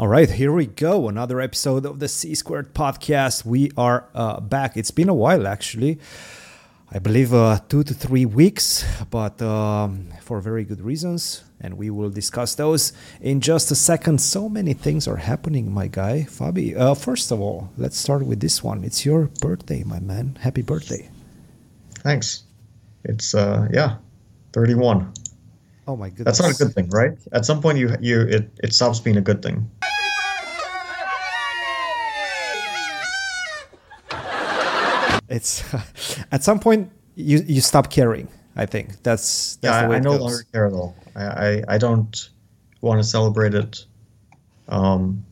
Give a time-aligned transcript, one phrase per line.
[0.00, 1.08] All right, here we go.
[1.08, 3.44] Another episode of the C Squared podcast.
[3.44, 4.78] We are uh, back.
[4.78, 5.98] It's been a while, actually.
[6.90, 11.44] I believe uh, two to three weeks, but um, for very good reasons.
[11.60, 14.22] And we will discuss those in just a second.
[14.22, 16.26] So many things are happening, my guy.
[16.30, 18.84] Fabi, uh, first of all, let's start with this one.
[18.84, 20.38] It's your birthday, my man.
[20.40, 21.10] Happy birthday.
[21.96, 22.44] Thanks.
[23.04, 23.98] It's, uh, yeah,
[24.54, 25.12] 31.
[25.86, 26.38] Oh my goodness.
[26.38, 27.18] That's not a good thing, right?
[27.32, 29.68] At some point, you you it, it stops being a good thing.
[35.30, 35.64] It's
[36.32, 38.28] at some point you you stop caring.
[38.56, 39.82] I think that's, that's yeah.
[39.82, 40.20] the way I, I no goes.
[40.20, 40.96] longer care at all.
[41.16, 42.30] I, I I don't
[42.80, 43.84] want to celebrate it.
[44.68, 45.24] Um,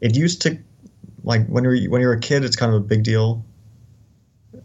[0.00, 0.58] it used to,
[1.24, 3.44] like when you're when you're a kid, it's kind of a big deal.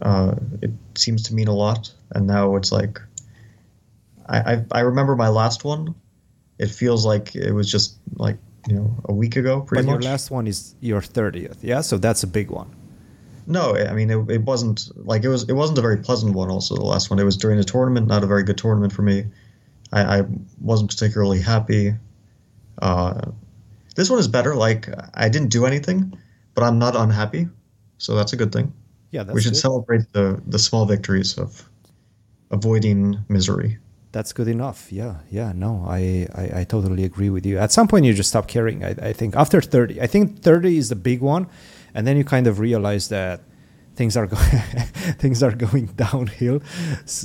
[0.02, 3.00] Uh, it seems to mean a lot, and now it's like.
[4.30, 5.96] I, I I remember my last one.
[6.60, 10.04] It feels like it was just like you know a week ago, pretty But much.
[10.04, 11.82] your last one is your thirtieth, yeah.
[11.82, 12.76] So that's a big one.
[13.48, 15.44] No, I mean it, it wasn't like it was.
[15.48, 16.52] It wasn't a very pleasant one.
[16.52, 17.18] Also, the last one.
[17.18, 19.26] It was during a tournament, not a very good tournament for me.
[19.94, 20.24] I, I
[20.60, 21.94] wasn't particularly happy.
[22.82, 23.32] Uh,
[23.96, 24.54] this one is better.
[24.54, 26.14] Like I didn't do anything,
[26.56, 27.48] but I'm not unhappy,
[27.98, 28.74] so that's a good thing.
[29.12, 29.60] Yeah, that's we should good.
[29.60, 31.64] celebrate the the small victories of
[32.52, 33.78] avoiding misery.
[34.12, 34.92] That's good enough.
[34.92, 35.52] Yeah, yeah.
[35.54, 37.60] No, I, I, I totally agree with you.
[37.60, 38.84] At some point, you just stop caring.
[38.84, 41.48] I, I think after thirty, I think thirty is the big one,
[41.98, 43.42] and then you kind of realize that
[43.96, 44.62] things are going
[45.24, 46.62] things are going downhill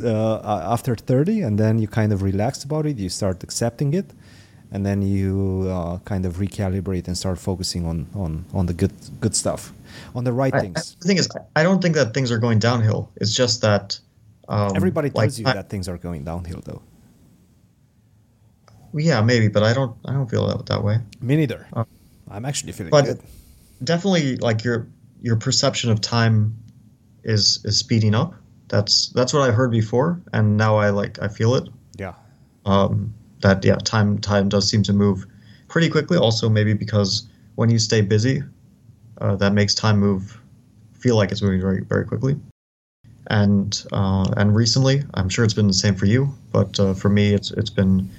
[0.03, 2.97] uh, after thirty, and then you kind of relax about it.
[2.99, 4.09] You start accepting it,
[4.73, 8.95] and then you uh, kind of recalibrate and start focusing on on on the good
[9.21, 9.73] good stuff,
[10.15, 10.97] on the right I, things.
[11.01, 13.11] the thing is, I don't think that things are going downhill.
[13.21, 14.01] It's just that
[14.49, 16.83] um, Everybody like, tells you I- that things are going downhill, though.
[18.95, 19.95] Yeah, maybe, but I don't.
[20.05, 20.97] I don't feel that that way.
[21.21, 21.67] Me neither.
[21.73, 21.85] Uh,
[22.31, 23.21] I'm actually feeling but good.
[23.85, 24.87] Definitely like your
[25.21, 26.57] your perception of time
[27.25, 28.35] is is speeding up.
[28.69, 31.69] That's that's what i heard before and now i like i feel it.
[31.99, 32.15] Yeah.
[32.65, 35.27] um that yeah time time does seem to move
[35.69, 36.17] pretty quickly.
[36.17, 37.27] Also maybe because
[37.57, 38.43] when you stay busy
[39.21, 40.41] uh, that makes time move
[40.95, 42.37] feel like it's moving very very quickly.
[43.29, 47.09] And uh, and recently i'm sure it's been the same for you but uh, for
[47.09, 48.11] me it's it's been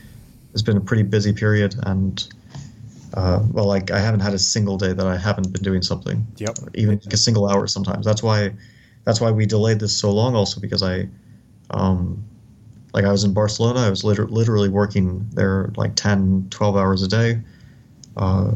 [0.54, 2.28] it's been a pretty busy period and
[3.14, 6.26] uh, well like i haven't had a single day that i haven't been doing something
[6.38, 6.58] Yep.
[6.74, 8.06] even like a single hour sometimes.
[8.06, 8.52] That's why
[9.06, 11.08] that's why we delayed this so long also because I
[11.70, 12.24] um
[12.94, 17.02] like I was in Barcelona, I was liter- literally working there like 10 12 hours
[17.04, 17.40] a day.
[18.16, 18.52] Uh,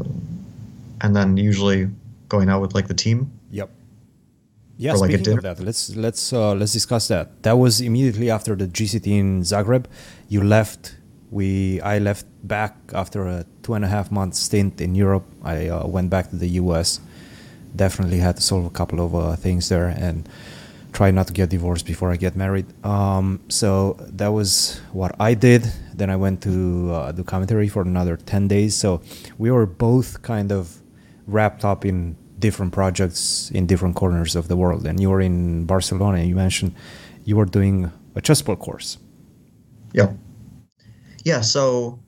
[1.02, 1.88] and then usually
[2.28, 3.30] going out with like the team.
[3.50, 3.70] Yep.
[4.76, 7.42] Yeah, like speaking of that, let's let's uh, let's discuss that.
[7.42, 9.86] That was immediately after the GCT in Zagreb.
[10.28, 10.96] You left.
[11.30, 15.26] We I left back after a two and a half month stint in Europe.
[15.42, 17.00] I uh, went back to the US.
[17.76, 20.26] Definitely had to solve a couple of uh, things there and
[20.94, 22.64] try not to get divorced before I get married.
[22.82, 25.62] Um, so that was what I did.
[25.94, 26.54] Then I went to
[26.94, 28.74] uh, do commentary for another ten days.
[28.74, 29.02] So
[29.36, 30.80] we were both kind of
[31.26, 34.86] wrapped up in different projects in different corners of the world.
[34.86, 36.22] And you were in Barcelona.
[36.22, 36.72] You mentioned
[37.26, 38.96] you were doing a Chessable course.
[39.92, 40.14] Yeah.
[41.22, 41.98] Yeah, so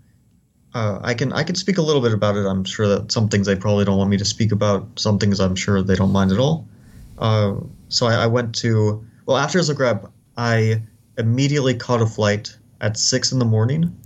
[0.75, 2.47] uh, I can I can speak a little bit about it.
[2.47, 4.87] I'm sure that some things they probably don't want me to speak about.
[4.99, 6.69] Some things I'm sure they don't mind at all.
[7.19, 7.57] Uh,
[7.89, 10.83] so I, I went to well after Zagreb, I
[11.19, 13.97] immediately caught a flight at six in the morning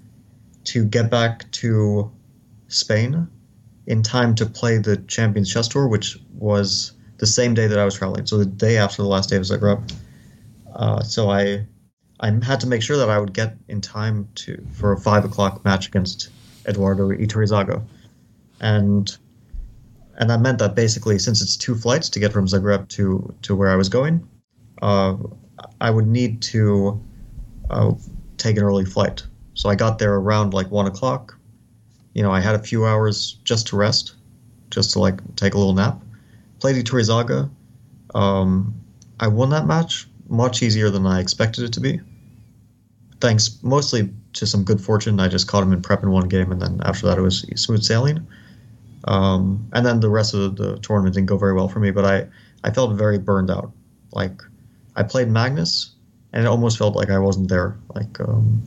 [0.65, 2.11] to get back to
[2.69, 3.29] Spain
[3.87, 7.85] in time to play the Champions Chess Tour, which was the same day that I
[7.85, 8.27] was traveling.
[8.27, 9.93] So the day after the last day of Zagreb.
[10.75, 11.67] Uh, so I
[12.21, 15.27] I had to make sure that I would get in time to for a five
[15.27, 16.31] o'clock match against
[16.67, 17.83] Eduardo Iturrizaga,
[18.61, 19.17] and
[20.17, 23.57] and that meant that basically, since it's two flights to get from Zagreb to to
[23.57, 24.27] where I was going,
[24.83, 25.17] uh,
[25.81, 27.03] I would need to
[27.71, 27.93] uh,
[28.37, 29.25] take an early flight.
[29.55, 31.37] So I got there around like one o'clock.
[32.13, 34.15] You know, I had a few hours just to rest,
[34.71, 36.01] just to like take a little nap.
[36.61, 37.51] Played Iturrizaga.
[38.15, 38.75] Um,
[39.19, 42.01] I won that match much easier than I expected it to be.
[43.25, 45.19] Thanks mostly to some good fortune.
[45.19, 47.41] I just caught him in prep in one game, and then after that, it was
[47.57, 48.27] smooth sailing.
[49.05, 51.91] Um, and then the rest of the, the tournament didn't go very well for me,
[51.91, 52.27] but I,
[52.65, 53.73] I felt very burned out.
[54.13, 54.43] Like,
[54.95, 55.93] I played Magnus,
[56.35, 57.79] and it almost felt like I wasn't there.
[57.95, 58.63] Like, um,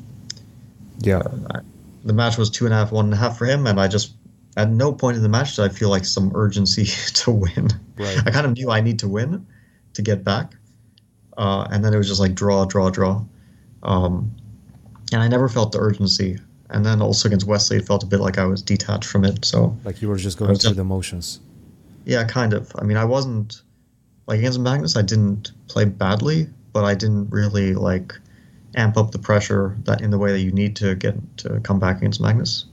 [1.02, 1.22] Yeah.
[1.52, 1.60] I,
[2.04, 3.88] the match was two and a half, one and a half for him, and I
[3.88, 4.16] just
[4.56, 7.70] at no point in the match did I feel like some urgency to win.
[7.96, 8.18] Right.
[8.26, 9.46] I kind of knew I need to win
[9.94, 10.56] to get back,
[11.38, 13.24] uh, and then it was just like draw, draw, draw,
[13.84, 14.36] um,
[15.12, 16.40] and I never felt the urgency
[16.70, 19.46] and then also against Wesley, it felt a bit like I was detached from it.
[19.46, 21.40] So like you were just going through the motions.
[22.06, 22.72] Yeah, kind of.
[22.78, 23.62] I mean, I wasn't
[24.28, 24.96] like against Magnus.
[24.96, 28.14] I didn't play badly, but I didn't really like
[28.76, 31.80] amp up the pressure that in the way that you need to get to come
[31.80, 32.66] back against Magnus.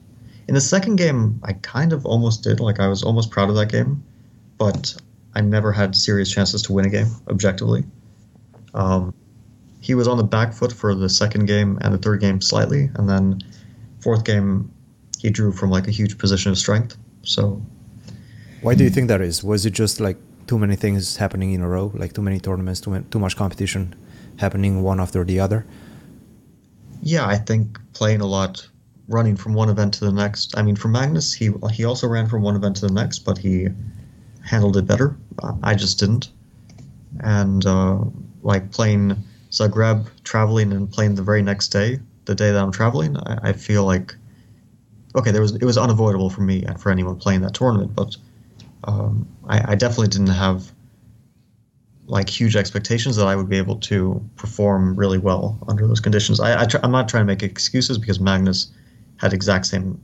[0.49, 2.61] In the second game, I kind of almost did.
[2.61, 4.03] Like I was almost proud of that game,
[4.59, 4.95] but
[5.35, 7.85] I never had serious chances to win a game objectively.
[8.75, 9.15] Um,
[9.85, 12.91] he was on the back foot for the second game and the third game slightly,
[12.95, 13.39] and then
[14.01, 14.71] fourth game
[15.19, 16.97] he drew from like a huge position of strength.
[17.23, 17.61] So,
[18.63, 19.45] why do you think that is?
[19.45, 20.17] Was it just like
[20.47, 23.95] too many things happening in a row, like too many tournaments, too, too much competition
[24.39, 25.67] happening one after the other?
[27.03, 28.67] Yeah, I think playing a lot,
[29.09, 30.57] running from one event to the next.
[30.57, 33.37] I mean, for Magnus, he he also ran from one event to the next, but
[33.37, 33.69] he
[34.41, 35.15] handled it better.
[35.63, 36.31] I just didn't.
[37.21, 37.99] And uh,
[38.43, 39.23] like playing
[39.55, 43.53] Zagreb, traveling and playing the very next day, the day that I'm traveling, I, I
[43.53, 44.15] feel like
[45.17, 48.17] okay, there was it was unavoidable for me and for anyone playing that tournament, but
[48.85, 50.71] um, I, I, definitely didn't have
[52.07, 56.39] like huge expectations that I would be able to perform really well under those conditions.
[56.39, 58.73] I, I am not trying to make excuses because Magnus
[59.17, 59.99] had exact same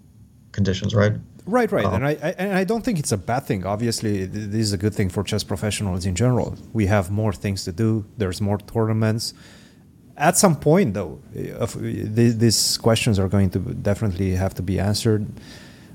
[0.53, 1.13] conditions, right?
[1.51, 3.67] Right, right, um, and I, I, and I don't think it's a bad thing.
[3.67, 6.57] Obviously, this is a good thing for chess professionals in general.
[6.73, 8.05] We have more things to do.
[8.19, 9.35] There's more tournaments.
[10.17, 15.27] At some point, though, these questions are going to definitely have to be answered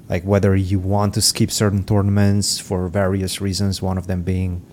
[0.10, 4.64] like whether you want to skip certain tournaments for various reasons one of them being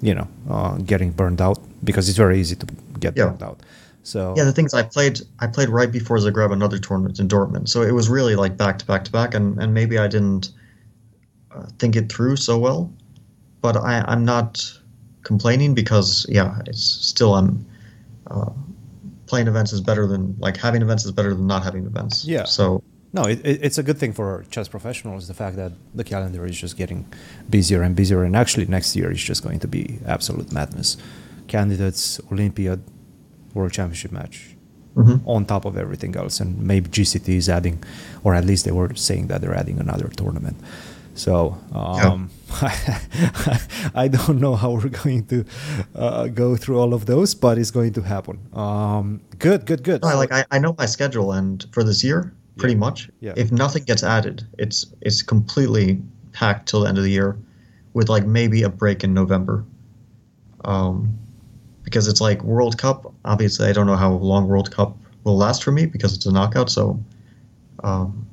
[0.00, 2.66] you know uh, getting burned out because it's very easy to
[2.98, 3.26] get yeah.
[3.26, 3.60] burned out
[4.04, 7.68] so yeah the things i played i played right before zagreb another tournament in dortmund
[7.68, 10.52] so it was really like back to back to back and and maybe i didn't
[11.50, 12.92] uh, think it through so well
[13.60, 14.62] but i i'm not
[15.22, 17.66] complaining because yeah it's still i'm
[18.30, 18.50] uh,
[19.26, 22.44] playing events is better than like having events is better than not having events yeah
[22.44, 22.82] so
[23.14, 25.28] no, it, it's a good thing for chess professionals.
[25.28, 27.06] The fact that the calendar is just getting
[27.48, 30.96] busier and busier, and actually next year is just going to be absolute madness.
[31.46, 32.82] Candidates, Olympiad,
[33.54, 34.56] World Championship match,
[34.96, 35.26] mm-hmm.
[35.28, 37.82] on top of everything else, and maybe GCT is adding,
[38.22, 40.56] or at least they were saying that they're adding another tournament.
[41.14, 42.30] So um,
[42.60, 43.58] yeah.
[43.94, 45.44] I don't know how we're going to
[45.94, 48.40] uh, go through all of those, but it's going to happen.
[48.52, 50.02] Um, good, good, good.
[50.02, 52.80] No, like I, I know my schedule, and for this year, pretty yeah.
[52.80, 53.10] much.
[53.20, 53.34] Yeah.
[53.36, 56.02] If nothing gets added, it's it's completely
[56.32, 57.38] packed till the end of the year,
[57.92, 59.64] with like maybe a break in November.
[60.64, 61.16] Um,
[61.84, 63.13] because it's like World Cup.
[63.24, 66.32] Obviously, I don't know how long World Cup will last for me because it's a
[66.32, 66.70] knockout.
[66.70, 67.02] So,
[67.82, 68.26] um,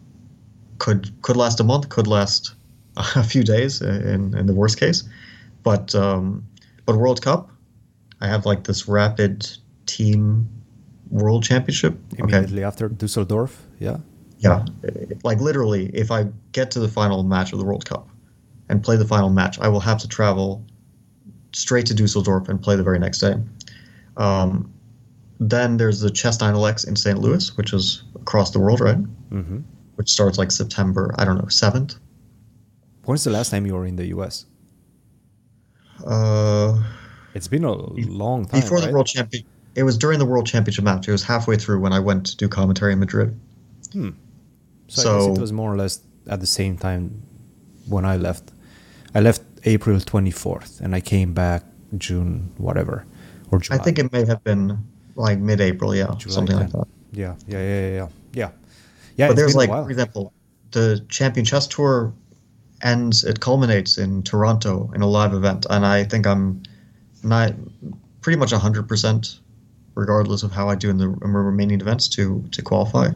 [0.80, 2.56] could could last a month, could last
[2.98, 5.04] a few days in in the worst case,
[5.64, 6.46] but um,
[6.86, 7.50] but World Cup,
[8.20, 9.48] I have like this rapid
[9.86, 10.48] team
[11.10, 12.68] World Championship immediately okay.
[12.68, 13.68] after Dusseldorf.
[13.80, 13.98] Yeah.
[14.40, 14.66] Yeah,
[15.24, 18.10] like literally, if I get to the final match of the World Cup
[18.70, 20.66] and play the final match, I will have to travel
[21.54, 23.36] straight to Dusseldorf and play the very next day.
[24.18, 24.74] Um,
[25.42, 27.18] then there's the Chess 9LX in St.
[27.18, 28.98] Louis, which is across the world, right?
[29.32, 29.62] Mm-hmm.
[29.96, 31.98] Which starts like September, I don't know, 7th.
[33.06, 34.46] When's the last time you were in the US?
[36.06, 36.82] Uh,
[37.34, 38.62] it's been a long time.
[38.62, 38.86] Before right?
[38.86, 39.44] the World Champion,
[39.74, 41.08] it was during the World Championship match.
[41.08, 43.40] It was halfway through when I went to do commentary in Madrid.
[43.94, 44.10] Hmm.
[44.90, 47.20] So, so it was more or less at the same time
[47.88, 48.52] when I left.
[49.16, 51.64] I left April 24th and I came back
[51.98, 53.06] June whatever
[53.50, 53.80] or July.
[53.80, 54.78] I think it may have been
[55.22, 56.66] like mid-April, yeah, July something 10.
[56.66, 56.88] like that.
[57.12, 58.50] Yeah, yeah, yeah, yeah, yeah.
[59.18, 60.34] Yeah, but there's like, for example,
[60.72, 62.14] the Champion Chess Tour
[62.82, 66.64] ends, it culminates in Toronto in a live event, and I think I'm
[67.24, 67.54] not
[68.22, 69.40] pretty much 100%
[69.96, 73.10] regardless of how I do in the remaining events to to qualify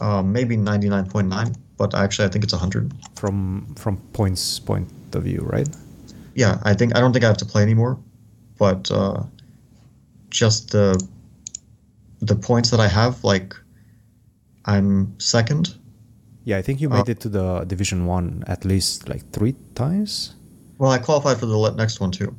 [0.00, 2.92] um, maybe 99.9, but actually I think it's 100.
[3.14, 5.68] From from points point of view, right?
[6.34, 7.98] Yeah, I think I don't think I have to play anymore,
[8.58, 9.22] but uh,
[10.30, 10.98] just the
[12.20, 13.54] the points that I have, like
[14.64, 15.74] I'm second.
[16.44, 19.54] Yeah, I think you made uh, it to the Division One at least like three
[19.74, 20.34] times.
[20.78, 22.34] Well, I qualified for the next one too.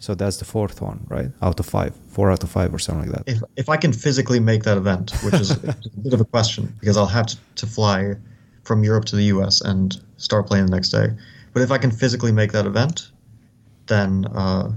[0.00, 1.30] So that's the fourth one, right?
[1.42, 3.32] Out of five, four out of five, or something like that.
[3.32, 6.72] If if I can physically make that event, which is a bit of a question
[6.80, 8.14] because I'll have to, to fly
[8.62, 9.60] from Europe to the U.S.
[9.60, 11.08] and start playing the next day.
[11.52, 13.10] But if I can physically make that event,
[13.86, 14.70] then uh,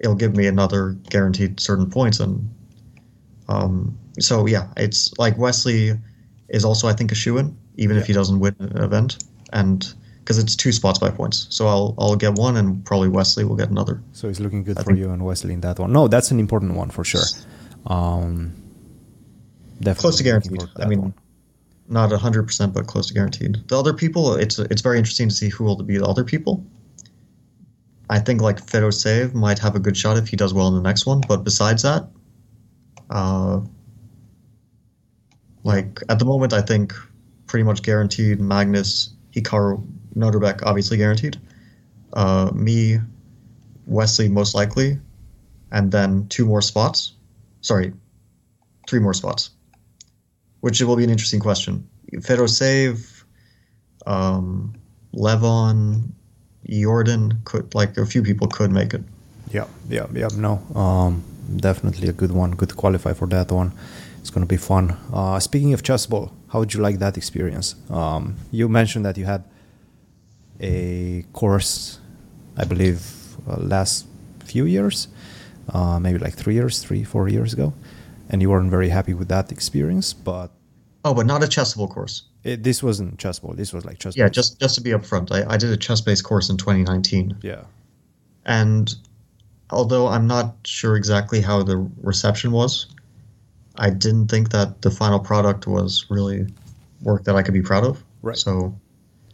[0.00, 2.20] it'll give me another guaranteed certain points.
[2.20, 2.48] And
[3.48, 5.92] um, so yeah, it's like Wesley
[6.48, 8.02] is also I think a shoe in, even yeah.
[8.02, 9.22] if he doesn't win an event.
[9.52, 11.46] And because it's two spots by points.
[11.50, 14.00] So I'll I'll get one, and probably Wesley will get another.
[14.12, 15.92] So it's looking good I for you and Wesley in that one.
[15.92, 17.24] No, that's an important one for sure.
[17.86, 18.52] Um,
[19.80, 20.62] definitely close to guaranteed.
[20.76, 21.14] I mean, one.
[21.88, 23.56] not hundred percent, but close to guaranteed.
[23.68, 26.64] The other people, it's it's very interesting to see who will be the other people.
[28.10, 30.82] I think like Fedoseev might have a good shot if he does well in the
[30.82, 32.08] next one, but besides that,
[33.08, 33.60] uh,
[35.62, 36.92] like at the moment, I think
[37.46, 38.40] pretty much guaranteed.
[38.40, 39.86] Magnus, Hikaru,
[40.16, 41.40] Nodirbek obviously guaranteed.
[42.12, 42.98] Uh, me,
[43.86, 44.98] Wesley, most likely,
[45.70, 47.12] and then two more spots.
[47.60, 47.92] Sorry,
[48.88, 49.50] three more spots,
[50.62, 51.88] which will be an interesting question.
[52.12, 53.22] Fedoseev,
[54.04, 54.74] um,
[55.14, 56.10] Levon,
[56.70, 59.02] Jordan could like a few people could make it.
[59.50, 60.28] Yeah, yeah, yeah.
[60.36, 61.24] No, um,
[61.56, 62.52] definitely a good one.
[62.52, 63.72] Good to qualify for that one.
[64.20, 64.96] It's going to be fun.
[65.12, 67.74] Uh, speaking of Chessable, how would you like that experience?
[67.90, 69.44] Um, you mentioned that you had
[70.60, 71.98] a course,
[72.56, 73.00] I believe,
[73.48, 74.06] uh, last
[74.44, 75.08] few years,
[75.72, 77.72] uh, maybe like three years, three, four years ago,
[78.28, 80.12] and you weren't very happy with that experience.
[80.12, 80.50] But
[81.04, 82.29] oh, but not a chessable course.
[82.42, 83.54] It, this wasn't Chessable.
[83.54, 84.16] This was like chess.
[84.16, 87.38] Yeah, just just to be upfront, I, I did a ChessBase course in 2019.
[87.42, 87.64] Yeah,
[88.46, 88.94] and
[89.70, 92.86] although I'm not sure exactly how the reception was,
[93.76, 96.46] I didn't think that the final product was really
[97.02, 98.02] work that I could be proud of.
[98.22, 98.36] Right.
[98.36, 98.74] So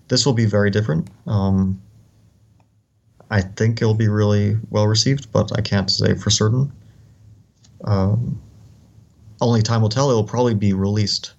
[0.08, 1.08] this will be very different.
[1.26, 1.80] Um,
[3.30, 6.72] I think it'll be really well received, but I can't say for certain.
[7.84, 8.40] Um,
[9.40, 10.10] only time will tell.
[10.10, 11.34] It will probably be released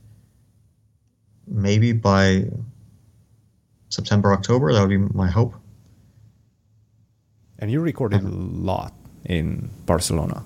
[1.48, 2.46] maybe by
[3.90, 4.74] September, October.
[4.74, 5.56] That would be my hope.
[7.60, 8.94] And you recorded a lot
[9.26, 10.44] in Barcelona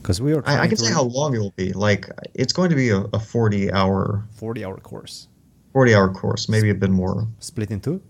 [0.00, 0.42] because we are.
[0.46, 1.72] I, I, can say how long it will be.
[1.72, 5.28] Like it's going to be a, a forty-hour, forty-hour course.
[5.72, 7.28] Forty-hour course, maybe a bit more.
[7.38, 8.02] Split in two,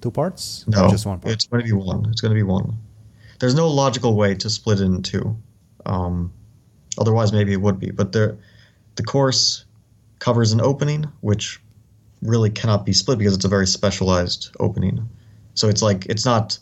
[0.00, 0.64] two parts.
[0.66, 1.34] No, just one part.
[1.34, 2.06] It's going to be one.
[2.10, 2.78] It's going to be one.
[3.38, 5.36] There's no logical way to split it in two.
[5.84, 6.32] Um,
[6.98, 7.90] otherwise, maybe it would be.
[7.90, 8.38] But the
[8.96, 9.65] the course
[10.18, 11.60] covers an opening, which
[12.22, 15.08] really cannot be split because it's a very specialized opening.
[15.54, 16.58] So it's like it's not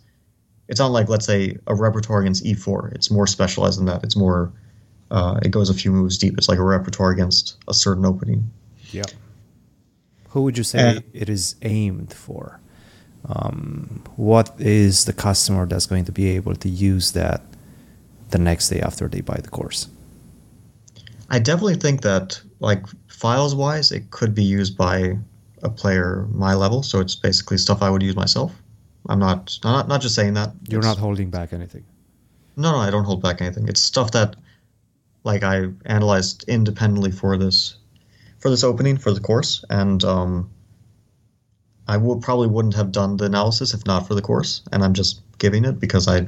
[0.68, 2.94] it's not like let's say a repertoire against e4.
[2.94, 4.02] It's more specialized than that.
[4.04, 4.52] It's more
[5.10, 6.36] uh, it goes a few moves deep.
[6.38, 8.50] It's like a repertoire against a certain opening.
[8.90, 9.04] Yeah.
[10.30, 12.60] Who would you say it is aimed for?
[13.26, 17.42] Um, what is the customer that's going to be able to use that
[18.30, 19.88] the next day after they buy the course?
[21.30, 22.84] I definitely think that, like
[23.24, 25.16] files wise, it could be used by
[25.62, 26.82] a player my level.
[26.82, 28.52] So it's basically stuff I would use myself.
[29.08, 30.50] I'm not not not just saying that.
[30.68, 31.84] You're it's, not holding back anything.
[32.58, 33.66] No, no, I don't hold back anything.
[33.66, 34.36] It's stuff that
[35.30, 37.76] like I analyzed independently for this
[38.40, 40.50] for this opening for the course, and um,
[41.88, 44.92] I would probably wouldn't have done the analysis if not for the course, and I'm
[44.92, 46.26] just giving it because I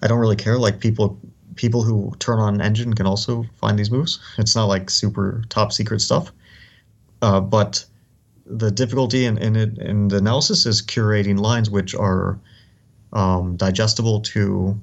[0.00, 0.58] I don't really care.
[0.58, 1.20] Like people
[1.58, 4.18] people who turn on an engine can also find these moves.
[4.38, 6.32] It's not like super top secret stuff,
[7.20, 7.84] uh, but
[8.46, 12.38] the difficulty in, in it in the analysis is curating lines which are
[13.12, 14.80] um, digestible to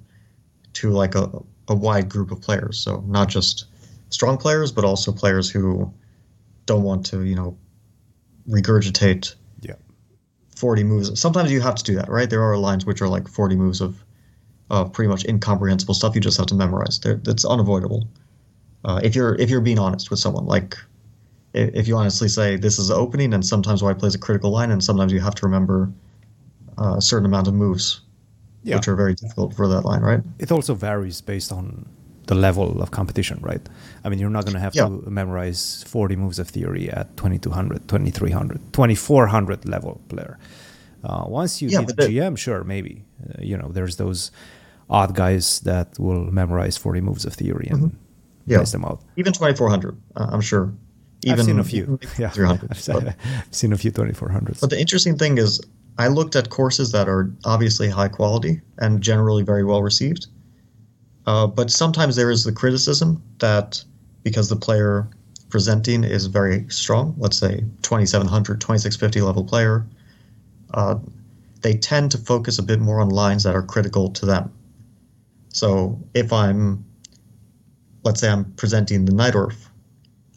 [0.74, 1.32] to like a,
[1.70, 2.77] a wide group of players.
[2.77, 3.65] So not just
[4.10, 5.91] strong players, but also players who
[6.65, 7.58] don't want to, you know,
[8.50, 9.75] regurgitate yeah.
[10.55, 11.20] 40 moves.
[11.20, 12.29] Sometimes you have to do that, right?
[12.29, 14.03] There are lines which are like 40 moves of
[14.69, 17.00] uh, pretty much incomprehensible stuff you just have to memorize.
[17.00, 18.07] They're, that's unavoidable.
[18.84, 20.77] Uh, if you're if you're being honest with someone, like
[21.53, 24.72] if you honestly say this is the opening, and sometimes white plays a critical line,
[24.72, 25.91] and sometimes you have to remember
[26.77, 28.01] uh, a certain amount of moves,
[28.63, 28.75] yeah.
[28.75, 30.22] which are very difficult for that line, right?
[30.39, 31.86] It also varies based on
[32.27, 33.62] the level of competition, right?
[34.03, 34.86] I mean, you're not going to have yeah.
[34.86, 40.38] to memorize 40 moves of theory at 2200, 2300, 2400 level player.
[41.03, 43.04] Uh, once you yeah, hit GM, sure, maybe.
[43.22, 44.31] Uh, you know, there's those
[44.89, 47.98] odd guys that will memorize 40 moves of theory and mm-hmm.
[48.45, 48.63] yeah.
[48.63, 49.01] them out.
[49.15, 50.74] Even 2400, uh, I'm sure
[51.24, 52.00] even I've seen a few.
[52.17, 52.72] Yeah, 300.
[52.72, 54.62] I've seen a few 2400s.
[54.62, 55.62] But the interesting thing is,
[55.98, 60.27] I looked at courses that are obviously high quality and generally very well received.
[61.25, 63.84] Uh, but sometimes there is the criticism that
[64.24, 65.07] because the player
[65.50, 69.86] presenting is very strong, let's say 2700, 2650 level player,
[70.74, 70.95] uh,
[71.65, 74.53] they tend to focus a bit more on lines that are critical to them.
[75.50, 76.86] So if I'm,
[78.03, 79.55] let's say I'm presenting the Najdorf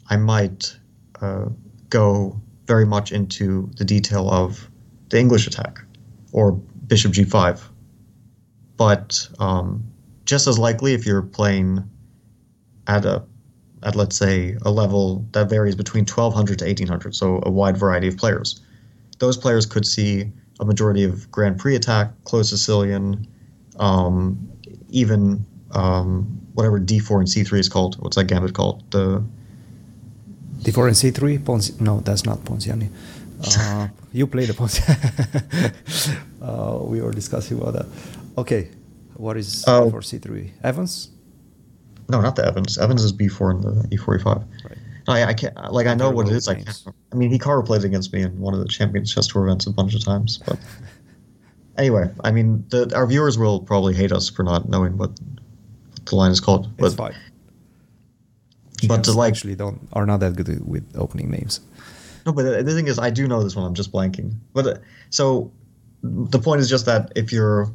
[0.09, 0.75] I might
[1.21, 1.51] uh,
[1.91, 4.71] go very much into the detail of
[5.11, 5.85] the English attack
[6.33, 7.61] or bishop g5.
[8.79, 9.85] But um,
[10.25, 11.85] just as likely, if you're playing
[12.87, 13.23] at a
[13.83, 18.09] at let's say a level that varies between 1200 to 1800, so a wide variety
[18.09, 18.63] of players,
[19.19, 23.27] those players could see a majority of Grand Prix attack, closed Sicilian,
[23.79, 24.49] um,
[24.91, 27.97] even um, whatever d4 and c3 is called.
[28.01, 28.83] What's that gambit called?
[28.91, 29.23] The
[30.63, 31.39] d4 c4 and c3.
[31.45, 32.89] Ponzi- no, that's not Ponziani.
[33.59, 35.73] Uh, you play the Ponziani.
[36.43, 37.87] uh, we were discussing about that.
[38.37, 38.69] Okay,
[39.15, 39.91] what is Oh.
[39.91, 40.51] for c3?
[40.65, 41.11] Evans.
[42.09, 42.79] No, not the Evans.
[42.79, 44.25] Evans is B4 and the E45.
[44.65, 44.78] Right.
[45.09, 45.57] I, I can't.
[45.73, 46.49] Like I know what it is.
[46.49, 46.63] I.
[47.13, 49.73] I mean, Hikaru played against me in one of the Champions Chess Tour events a
[49.73, 50.39] bunch of times.
[50.47, 50.59] But
[51.79, 56.07] anyway, I mean, the, our viewers will probably hate us for not knowing what, what
[56.07, 56.67] the line is called.
[56.79, 57.15] It's But fine.
[58.87, 61.61] but to like actually don't are not that good with opening names.
[62.27, 63.65] No, but the, the thing is, I do know this one.
[63.65, 64.35] I'm just blanking.
[64.53, 64.75] But uh,
[65.11, 65.51] so
[66.03, 67.71] the point is just that if you're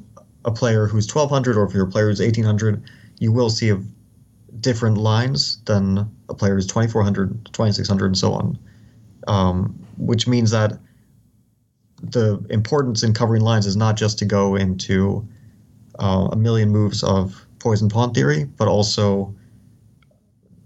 [0.45, 2.83] a player who's 1200 or if you're a player who's 1800,
[3.19, 3.81] you will see a,
[4.59, 8.59] different lines than a player who's 2400, 2600, and so on.
[9.27, 10.73] Um, which means that
[12.01, 15.25] the importance in covering lines is not just to go into
[15.99, 19.33] uh, a million moves of poison pawn theory, but also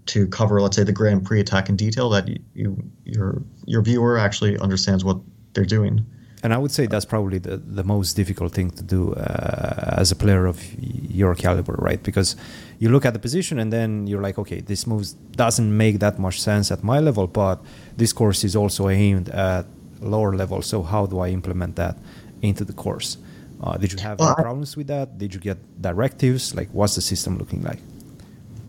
[0.06, 3.82] to cover, let's say, the Grand Prix attack in detail, that you, you your your
[3.82, 5.18] viewer actually understands what
[5.52, 6.04] they're doing.
[6.42, 10.12] And I would say that's probably the, the most difficult thing to do uh, as
[10.12, 10.60] a player of
[11.08, 12.02] your caliber, right?
[12.02, 12.36] Because
[12.78, 16.18] you look at the position and then you're like, okay, this move doesn't make that
[16.18, 17.62] much sense at my level, but
[17.96, 19.66] this course is also aimed at
[20.00, 20.62] lower level.
[20.62, 21.96] So how do I implement that
[22.42, 23.16] into the course?
[23.60, 25.18] Uh, did you have Well, problems with that?
[25.18, 26.54] Did you get directives?
[26.54, 27.80] Like, what's the system looking like?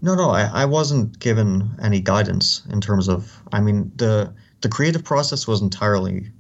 [0.01, 3.41] No, no, I, I wasn't given any guidance in terms of.
[3.51, 6.31] I mean, the the creative process was entirely.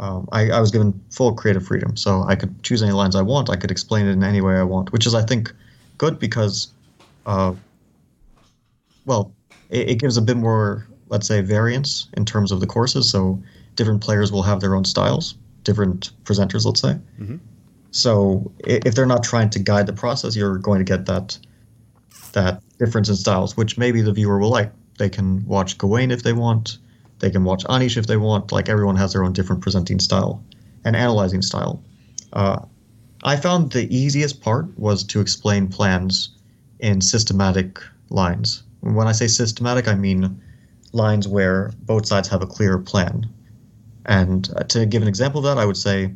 [0.00, 3.22] Um, I, I was given full creative freedom, so I could choose any lines I
[3.22, 3.50] want.
[3.50, 5.52] I could explain it in any way I want, which is, I think,
[5.96, 6.68] good because,
[7.26, 7.54] uh,
[9.06, 9.32] well,
[9.70, 13.10] it, it gives a bit more, let's say, variance in terms of the courses.
[13.10, 13.42] So
[13.74, 16.96] different players will have their own styles, different presenters, let's say.
[17.90, 21.38] So if they're not trying to guide the process, you're going to get that
[22.32, 24.70] that difference in styles, which maybe the viewer will like.
[24.98, 26.78] They can watch Gawain if they want.
[27.18, 28.52] They can watch Anish if they want.
[28.52, 30.42] Like everyone has their own different presenting style
[30.84, 31.82] and analyzing style.
[32.32, 32.60] Uh,
[33.24, 36.30] I found the easiest part was to explain plans
[36.78, 38.62] in systematic lines.
[38.80, 40.40] When I say systematic, I mean
[40.92, 43.28] lines where both sides have a clear plan.
[44.06, 46.14] And uh, to give an example of that, I would say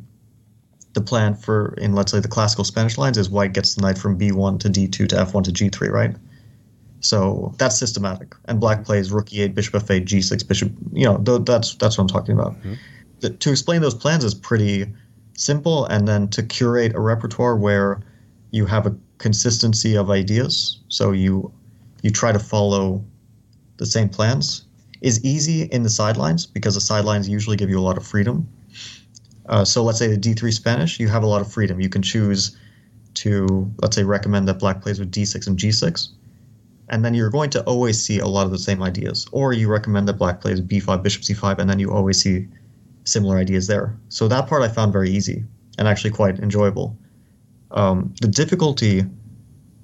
[0.95, 3.99] the plan for in let's say the classical Spanish lines is white gets the knight
[3.99, 6.17] from b1 to d2 to f1 to g3, right?
[7.03, 10.73] So that's systematic, and black plays rook e8, bishop f8, g6, bishop.
[10.93, 12.55] You know, th- that's that's what I'm talking about.
[13.21, 14.87] The- to explain those plans is pretty
[15.35, 18.01] simple, and then to curate a repertoire where
[18.53, 21.53] you have a consistency of ideas, so you
[22.03, 23.05] you try to follow
[23.79, 24.65] the same plans,
[25.01, 28.47] is easy in the sidelines because the sidelines usually give you a lot of freedom.
[29.47, 31.81] Uh, so let's say the D3 Spanish, you have a lot of freedom.
[31.81, 32.57] You can choose
[33.15, 36.09] to, let's say, recommend that black plays with D6 and G6.
[36.92, 39.26] And then you're going to always see a lot of the same ideas.
[39.33, 42.46] Or you recommend that black plays B5, bishop C5, and then you always see
[43.05, 43.96] similar ideas there.
[44.11, 45.42] So that part I found very easy
[45.78, 46.96] and actually quite enjoyable.
[47.72, 49.02] Um, the difficulty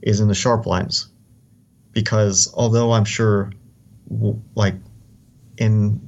[0.03, 1.09] is in the sharp lines
[1.93, 3.51] because although I'm sure,
[4.55, 4.75] like,
[5.57, 6.01] in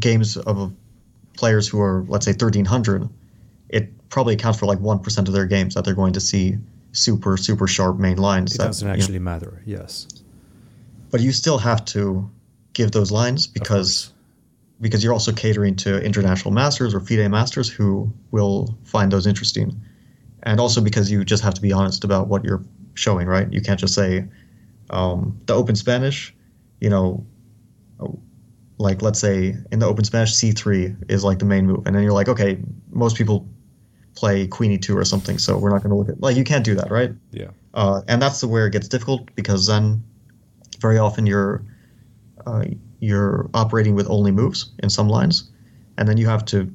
[0.00, 0.72] games of
[1.34, 3.08] players who are let's say 1300
[3.70, 6.58] it probably accounts for like 1% of their games that they're going to see
[6.92, 9.62] super super sharp main lines It that, doesn't you know, actually matter.
[9.64, 10.06] Yes.
[11.12, 12.28] But you still have to
[12.72, 14.12] give those lines because
[14.80, 19.80] because you're also catering to international masters or FIDE masters who will find those interesting.
[20.42, 23.52] And also because you just have to be honest about what you're showing right?
[23.52, 24.26] You can't just say
[24.90, 26.34] um, the open spanish
[26.80, 27.24] you know
[28.78, 31.86] like let's say in the open spanish c3 is like the main move.
[31.86, 32.58] And then you're like okay
[32.90, 33.46] most people
[34.14, 36.64] play queen e2 or something so we're not going to look at like you can't
[36.64, 37.12] do that right?
[37.32, 37.48] Yeah.
[37.74, 40.02] uh, and that's the where it gets difficult because then
[40.82, 41.64] very often you're
[42.46, 42.64] uh,
[43.00, 45.50] you're operating with only moves in some lines,
[45.96, 46.70] and then you have to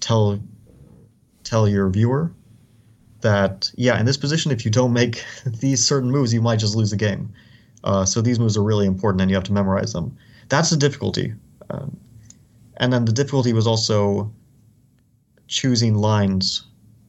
[0.00, 0.38] tell
[1.42, 2.32] tell your viewer
[3.22, 6.76] that yeah, in this position, if you don't make these certain moves, you might just
[6.76, 7.32] lose the game.
[7.82, 10.16] Uh, so these moves are really important, and you have to memorize them.
[10.48, 11.34] That's the difficulty.
[11.70, 11.96] Um,
[12.76, 14.30] and then the difficulty was also
[15.48, 16.66] choosing lines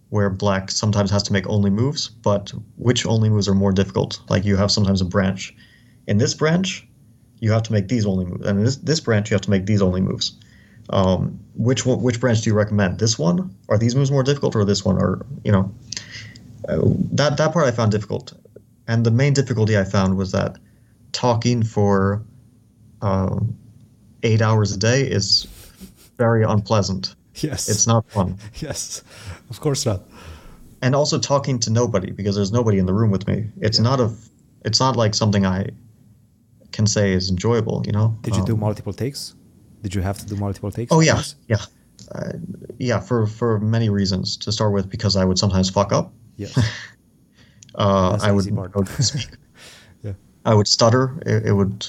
[0.10, 4.22] where black sometimes has to make only moves, but which only moves are more difficult?
[4.30, 5.54] Like you have sometimes a branch.
[6.08, 6.88] In this branch,
[7.40, 9.50] you have to make these only moves, and in this this branch you have to
[9.50, 10.34] make these only moves.
[10.90, 13.00] Um, which one, which branch do you recommend?
[13.00, 13.54] This one?
[13.70, 14.98] Are these moves more difficult, or this one?
[14.98, 15.72] Or you know,
[16.70, 16.80] uh,
[17.12, 18.34] that that part I found difficult,
[18.88, 20.58] and the main difficulty I found was that
[21.12, 22.22] talking for
[23.02, 23.56] um,
[24.24, 25.46] eight hours a day is
[26.18, 27.16] very unpleasant.
[27.36, 27.70] Yes.
[27.70, 28.38] It's not fun.
[28.56, 29.04] Yes.
[29.50, 30.02] Of course not.
[30.82, 33.46] and also talking to nobody because there's nobody in the room with me.
[33.62, 34.12] It's not a,
[34.66, 35.70] it's not like something I
[36.72, 37.84] can say is enjoyable.
[37.86, 38.18] You know.
[38.22, 39.36] Did you do Um, multiple takes?
[39.84, 40.92] Did you have to do multiple takes?
[40.92, 41.62] Oh yeah, yeah,
[42.12, 42.34] uh,
[42.80, 43.00] yeah.
[43.00, 44.38] For for many reasons.
[44.38, 46.14] To start with, because I would sometimes fuck up.
[46.38, 46.54] Yes.
[47.76, 48.72] Uh, I would part.
[48.74, 49.28] I would speak.
[50.02, 50.14] Yeah.
[50.46, 51.22] I would stutter.
[51.26, 51.86] It, it would.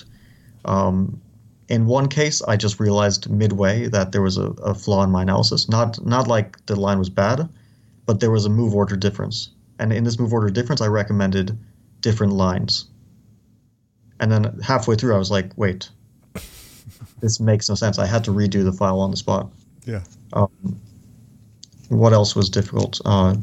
[0.66, 1.18] Um,
[1.68, 5.22] in one case, I just realized midway that there was a, a flaw in my
[5.22, 5.66] analysis.
[5.68, 7.48] Not not like the line was bad,
[8.04, 9.50] but there was a move order difference.
[9.78, 11.58] And in this move order difference, I recommended
[12.00, 12.88] different lines.
[14.20, 15.90] And then halfway through, I was like, "Wait,
[17.20, 19.50] this makes no sense." I had to redo the file on the spot.
[19.84, 20.02] Yeah.
[20.32, 20.50] Um,
[21.88, 23.00] what else was difficult?
[23.04, 23.34] Uh,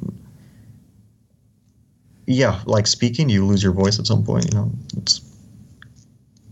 [2.27, 4.45] yeah, like speaking, you lose your voice at some point.
[4.51, 5.21] You know, it's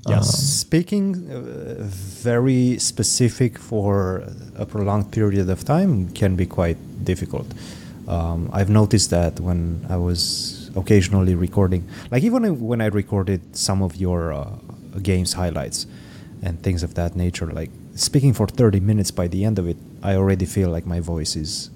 [0.09, 1.75] Yeah, Um, speaking uh,
[2.23, 4.23] very specific for
[4.57, 7.47] a prolonged period of time can be quite difficult.
[8.07, 13.81] Um, I've noticed that when I was occasionally recording, like even when I recorded some
[13.83, 14.49] of your uh,
[15.01, 15.85] games highlights
[16.41, 19.77] and things of that nature, like speaking for 30 minutes by the end of it,
[20.01, 21.69] I already feel like my voice is,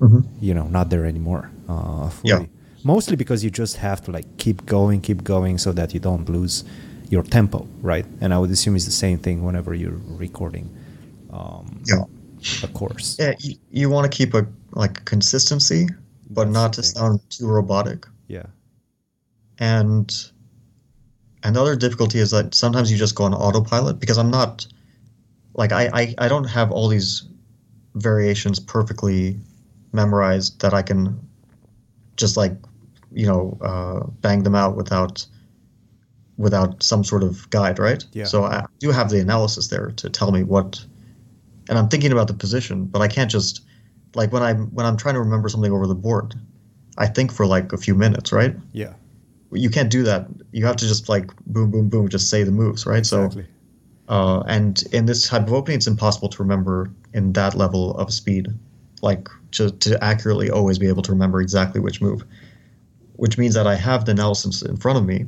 [0.00, 0.24] Mhm.
[0.40, 1.50] you know, not there anymore.
[1.68, 2.10] Uh.
[2.22, 2.46] Yeah.
[2.82, 6.26] Mostly because you just have to like keep going, keep going so that you don't
[6.30, 6.64] lose
[7.10, 8.06] your tempo, right?
[8.22, 10.70] And I would assume it's the same thing whenever you're recording
[11.32, 12.04] um, yeah,
[12.62, 13.16] a course.
[13.18, 13.34] yeah.
[13.40, 15.88] You, you want to keep a like consistency,
[16.30, 18.06] but That's not to sound too robotic.
[18.30, 18.46] Yeah.
[19.58, 20.14] And
[21.42, 24.66] another difficulty is that sometimes you just go on autopilot because I'm not
[25.54, 27.24] like I, I, I don't have all these
[27.94, 29.36] variations perfectly
[29.92, 31.18] memorized that I can
[32.16, 32.52] just like
[33.12, 35.26] you know uh, bang them out without
[36.36, 38.04] without some sort of guide, right?
[38.12, 38.24] Yeah.
[38.24, 40.82] So I do have the analysis there to tell me what,
[41.68, 43.62] and I'm thinking about the position, but I can't just
[44.14, 46.34] like when I'm when I'm trying to remember something over the board,
[47.00, 48.54] I think for like a few minutes, right?
[48.72, 48.92] Yeah.
[49.52, 50.28] you can't do that.
[50.52, 52.98] You have to just like boom, boom, boom, just say the moves, right?
[52.98, 53.44] Exactly.
[53.44, 57.96] So, uh, and in this type of opening, it's impossible to remember in that level
[57.96, 58.48] of speed,
[59.00, 62.22] like to, to accurately always be able to remember exactly which move,
[63.14, 65.24] which means that I have the analysis in front of me,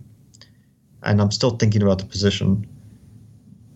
[1.03, 2.67] and I'm still thinking about the position,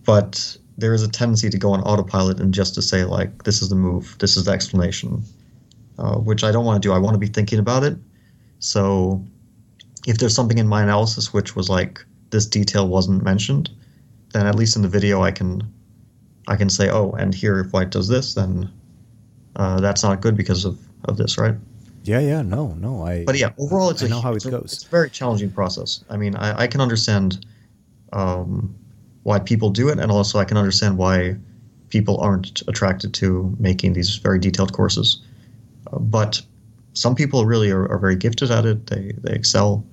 [0.04, 3.62] but there is a tendency to go on autopilot and just to say like, this
[3.62, 5.22] is the move, this is the explanation,
[5.98, 6.92] uh, which I don't want to do.
[6.92, 7.96] I want to be thinking about it.
[8.58, 9.22] So
[10.06, 13.70] if there's something in my analysis which was like this detail wasn't mentioned,
[14.32, 15.62] then at least in the video I can
[16.48, 18.70] I can say, oh, and here if white does this, then
[19.56, 21.54] uh, that's not good because of, of this, right?
[22.04, 23.04] Yeah, yeah, no, no.
[23.04, 25.10] I But yeah, overall, it's I a, know how it's it a- It's a very
[25.10, 26.04] challenging process.
[26.08, 27.44] I mean, I, I can understand
[28.12, 28.72] um,
[29.24, 31.36] why people do it, and also I can understand why
[31.88, 35.20] people aren't attracted to making these very detailed courses.
[35.92, 36.42] But
[36.92, 38.86] some people really are, are very gifted at it.
[38.86, 39.84] They they excel.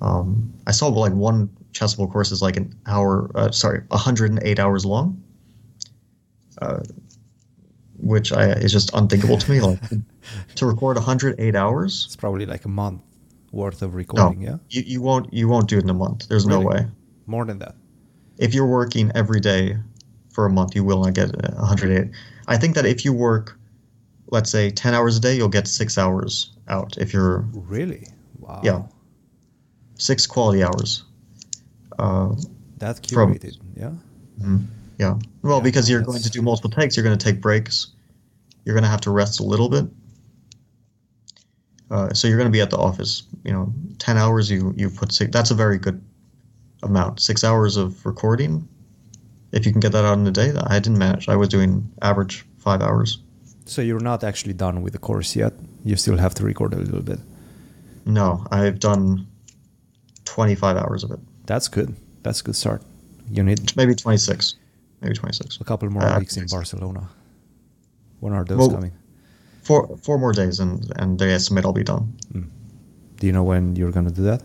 [0.00, 4.84] Um, I saw like one chessable course is like an hour, uh, sorry, 108 hours
[4.84, 5.22] long,
[6.60, 6.80] uh,
[7.98, 9.60] which I, is just unthinkable to me.
[9.60, 9.80] Like
[10.56, 13.02] to record 108 hours, It's probably like a month
[13.52, 14.42] worth of no, recording.
[14.42, 16.28] Yeah, you, you won't you won't do it in a month.
[16.28, 16.86] There's no way.
[17.26, 17.74] more than that.
[18.38, 19.76] If you're working every day
[20.30, 22.12] for a month, you will not get uh, 108.
[22.46, 23.58] I think that if you work,
[24.30, 26.96] let's say 10 hours a day, you'll get six hours out.
[26.98, 28.06] If you're Really?
[28.38, 28.60] Wow.
[28.64, 28.82] Yeah.
[29.98, 31.04] six quality hours.
[31.98, 32.34] Uh,
[32.78, 33.56] That From- curated.
[33.76, 33.92] yeah.
[34.98, 35.14] yeah.
[35.42, 37.88] Well, Yeah, because you're going to do multiple takes, you're going to take breaks.
[38.64, 39.86] You're going to have to rest a little bit.
[41.90, 43.22] Uh, so you're going to be at the office.
[43.44, 44.50] You know, 10 hours.
[44.50, 45.30] You you put six.
[45.30, 46.02] That's a very good
[46.82, 47.20] amount.
[47.20, 48.66] Six hours of recording.
[49.52, 51.28] If you can get that out in a day, that I didn't manage.
[51.28, 53.18] I was doing average five hours.
[53.66, 55.52] So you're not actually done with the course yet.
[55.84, 57.18] You still have to record a little bit.
[58.04, 59.26] No, I've done
[60.24, 61.18] 25 hours of it.
[61.46, 61.94] That's good.
[62.22, 62.82] That's a good start.
[63.30, 64.54] You need Maybe 26.
[65.00, 65.60] Maybe 26.
[65.60, 66.46] a couple more Uh, weeks in.
[66.46, 67.08] Barcelona.
[68.20, 68.92] When are those Well- coming?
[69.62, 72.12] Four four more days, and and they estimate I'll be done.
[73.18, 74.42] Do you know when you're gonna do that?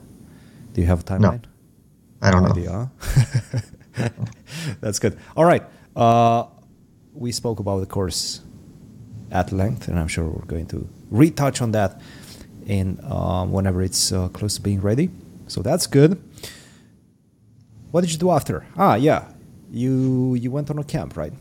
[0.74, 1.42] Do you have a timeline?
[1.44, 2.56] No, I don't No know.
[2.56, 2.72] idea,
[3.96, 4.10] huh?
[4.82, 5.16] That's good.
[5.36, 5.64] All right.
[5.96, 6.46] Uh,
[7.14, 8.42] we spoke about the course
[9.32, 12.00] at length, and I'm sure we're going to retouch on that
[12.66, 15.10] in um, whenever it's uh, close to being ready.
[15.48, 16.22] So that's good.
[17.92, 18.66] What did you do after?
[18.78, 19.26] Ah, yeah,
[19.72, 21.34] you you went on a camp, right?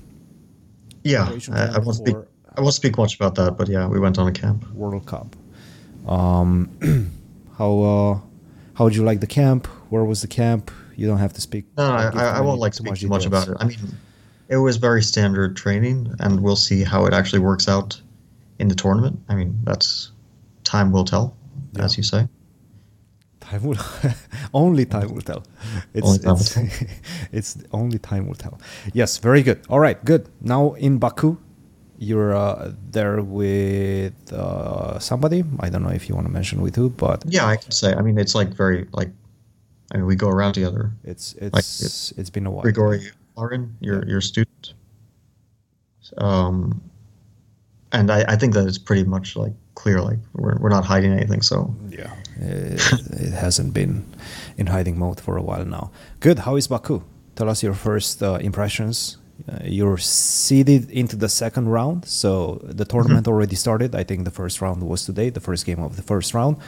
[1.04, 2.16] Yeah, I, I won't speak.
[2.56, 4.68] I won't speak much about that, but yeah, we went on a camp.
[4.72, 5.36] World Cup.
[6.08, 6.68] Um,
[7.58, 8.20] how uh,
[8.74, 9.66] how would you like the camp?
[9.90, 10.70] Where was the camp?
[10.96, 11.66] You don't have to speak.
[11.76, 13.56] No, I, I, I won't like speak too much about it.
[13.60, 13.78] I mean,
[14.50, 18.00] it was very standard training, and we'll see how it actually works out
[18.58, 19.16] in the tournament.
[19.30, 20.10] I mean, that's
[20.64, 21.26] time will tell,
[21.76, 21.84] Yeah.
[21.86, 22.28] as you say.
[23.40, 23.78] Time will
[24.54, 25.42] only time will tell.
[25.94, 26.66] It's Only time will it's, tell.
[27.38, 28.60] it's only time will tell.
[28.92, 29.58] Yes, very good.
[29.70, 30.28] All right, good.
[30.40, 31.36] Now in Baku,
[31.98, 35.44] you're uh, there with uh, somebody.
[35.60, 37.94] I don't know if you want to mention with who, but Yeah, I can say.
[37.94, 39.10] I mean, it's like very like.
[39.92, 40.92] I mean, we go around together.
[41.04, 42.62] it's it's it's been a while.
[42.62, 44.74] Grigori Oparin, your your student.
[46.18, 46.80] Um,
[47.92, 50.00] and I, I think that it's pretty much like clear.
[50.00, 51.42] Like we're we're not hiding anything.
[51.42, 52.80] So Yeah, it,
[53.12, 54.04] it hasn't been
[54.56, 55.90] in hiding mode for a while now.
[56.20, 56.40] Good.
[56.40, 57.02] How is Baku?
[57.36, 59.16] Tell us your first uh, impressions.
[59.48, 63.94] Uh, you're seeded into the second round, so the tournament already started.
[63.94, 66.58] I think the first round was today, the first game of the first round.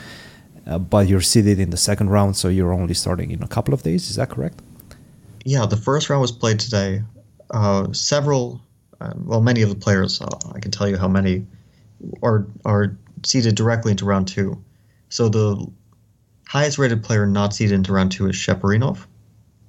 [0.67, 3.75] Uh, but you're seeded in the second round, so you're only starting in a couple
[3.75, 4.09] of days.
[4.09, 4.63] Is that correct?
[5.45, 7.03] Yeah, the first round was played today.
[7.51, 8.61] Uh, several,
[9.01, 11.47] uh, well, many of the players, uh, I can tell you how many,
[12.23, 14.63] are are seeded directly into round two.
[15.09, 15.67] So the
[16.49, 19.07] highest rated player not seeded into round two is Sheparinov.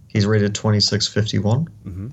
[0.07, 2.07] He's rated twenty six fifty one, Mm-hmm.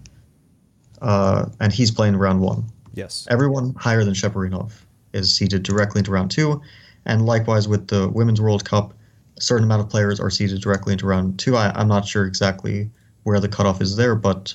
[1.03, 2.64] uh, and he's playing round one.
[2.94, 3.27] Yes.
[3.31, 4.73] Everyone higher than Sheparinov
[5.12, 6.61] is seeded directly into round two,
[7.07, 8.94] and likewise with the Women's World Cup,
[9.37, 11.57] a certain amount of players are seeded directly into round two.
[11.57, 12.90] I, I'm not sure exactly
[13.31, 14.53] where the cutoff is there, but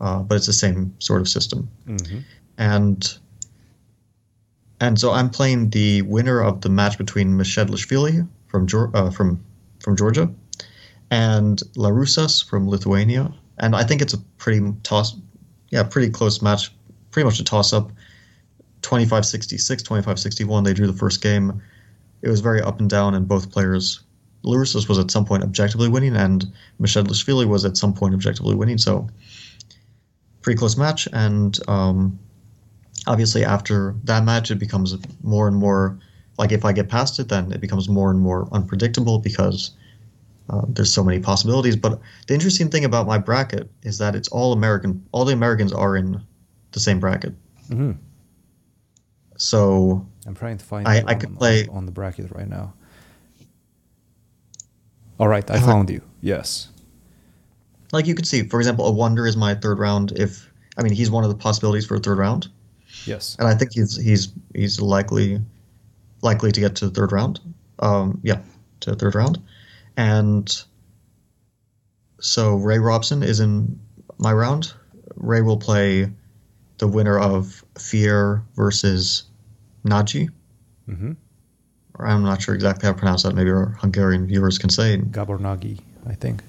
[0.00, 1.68] uh, but it's the same sort of system.
[1.88, 2.18] Mm-hmm.
[2.56, 3.18] And
[4.80, 9.42] and so I'm playing the winner of the match between Mchedlishvili from uh, from
[9.80, 10.30] from Georgia
[11.10, 15.16] and Laurusas from Lithuania, and I think it's a pretty toss,
[15.70, 16.70] yeah, pretty close match,
[17.10, 17.90] pretty much a toss up.
[18.82, 21.60] 25-66, 25-61, they drew the first game.
[22.22, 24.00] It was very up and down, and both players,
[24.44, 26.46] Laurusas was at some point objectively winning, and
[26.80, 28.78] Mchedlishvili was at some point objectively winning.
[28.78, 29.08] So,
[30.42, 32.18] pretty close match, and um,
[33.06, 35.98] obviously after that match, it becomes more and more
[36.38, 39.70] like if I get past it, then it becomes more and more unpredictable because
[40.50, 41.74] uh, there's so many possibilities.
[41.76, 45.04] But the interesting thing about my bracket is that it's all American.
[45.12, 46.20] All the Americans are in
[46.72, 47.34] the same bracket.
[47.70, 47.92] Mm-hmm.
[49.36, 50.86] So I'm trying to find.
[50.86, 52.74] I- I could play- on the bracket right now.
[55.18, 56.02] All right, I found you.
[56.20, 56.68] Yes.
[57.92, 60.12] like you could see, for example, a wonder is my third round.
[60.12, 62.48] If I mean he's one of the possibilities for a third round,
[63.06, 63.36] Yes.
[63.38, 65.40] and I think he's he's he's likely
[66.22, 67.40] likely to get to the third round.
[67.78, 68.40] Um, yeah,
[68.80, 69.40] to the third round,
[69.96, 70.50] and
[72.20, 73.78] so Ray Robson is in
[74.18, 74.72] my round.
[75.16, 76.10] Ray will play
[76.78, 79.24] the winner of Fier versus
[79.84, 80.28] Nagy.
[80.88, 81.12] Mm-hmm.
[82.00, 83.34] I'm not sure exactly how to pronounce that.
[83.34, 84.96] Maybe our Hungarian viewers can say.
[84.96, 86.42] Gabor Nagy, I think.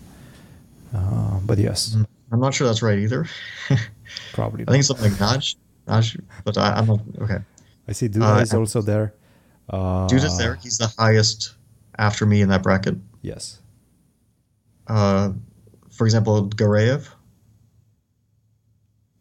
[0.94, 1.96] Uh, but yes,
[2.32, 3.26] I'm not sure that's right either.
[4.34, 4.64] probably.
[4.68, 5.56] I think it's something like Naj,
[5.88, 7.40] Naj, but I, I'm not okay.
[7.88, 9.14] I see Duda uh, is also there.
[9.70, 10.56] Uh, Dude is there.
[10.56, 11.56] He's the highest
[11.98, 12.96] after me in that bracket.
[13.22, 13.60] Yes.
[14.88, 15.34] Uh,
[15.92, 17.08] for example, Gareev,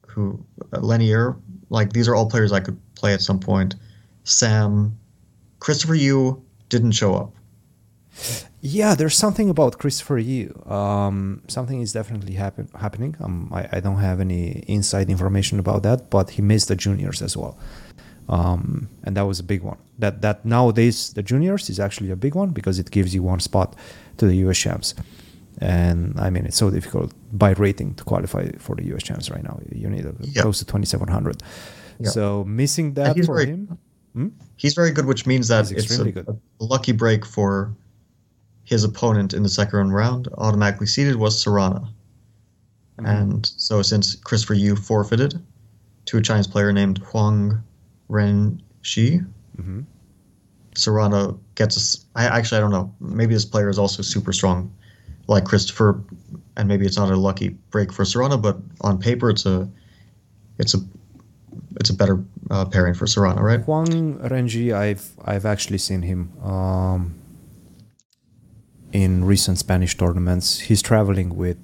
[0.07, 1.37] who uh, Lenier,
[1.71, 3.75] like these are all players I could play at some point.
[4.25, 4.97] Sam,
[5.67, 6.19] Christopher Yu
[6.69, 7.31] didn't show up.
[8.61, 10.47] Yeah, there's something about Christopher Yu.
[10.79, 13.17] Um, something is definitely happen- happening.
[13.25, 14.45] Um, I, I don't have any
[14.77, 17.59] inside information about that, but he missed the juniors as well.
[18.29, 19.79] Um, and that was a big one.
[19.99, 23.41] That that nowadays the juniors is actually a big one because it gives you one
[23.41, 23.75] spot
[24.19, 24.95] to the US champs.
[25.61, 29.43] And I mean, it's so difficult by rating to qualify for the US champs right
[29.49, 29.57] now.
[29.83, 30.43] You need a, Yeah.
[30.43, 31.43] close to 2,700.
[31.99, 32.11] Yeah.
[32.11, 33.79] So missing that for very- him.
[34.17, 34.29] Hmm?
[34.57, 37.77] He's very good, which means that it's a, a lucky break for
[38.65, 40.29] his opponent in the second round.
[40.39, 41.87] Automatically seeded was Serrana.
[42.99, 43.07] Mm-hmm.
[43.07, 45.39] And so since Christopher Yu forfeited
[46.07, 47.63] to a Chinese player named Huang
[48.09, 49.81] Renxi, hmm
[50.75, 52.07] Serrano gets.
[52.15, 52.95] A, I actually I don't know.
[53.01, 54.75] Maybe this player is also super strong,
[55.27, 56.03] like Christopher,
[56.57, 59.69] and maybe it's not a lucky break for Serrano, but on paper it's a,
[60.59, 60.79] it's a,
[61.79, 63.61] it's a better uh, pairing for Serrano, right?
[63.61, 67.15] Huang Renxi, I've I've actually seen him um,
[68.93, 70.61] in recent Spanish tournaments.
[70.61, 71.59] He's traveling with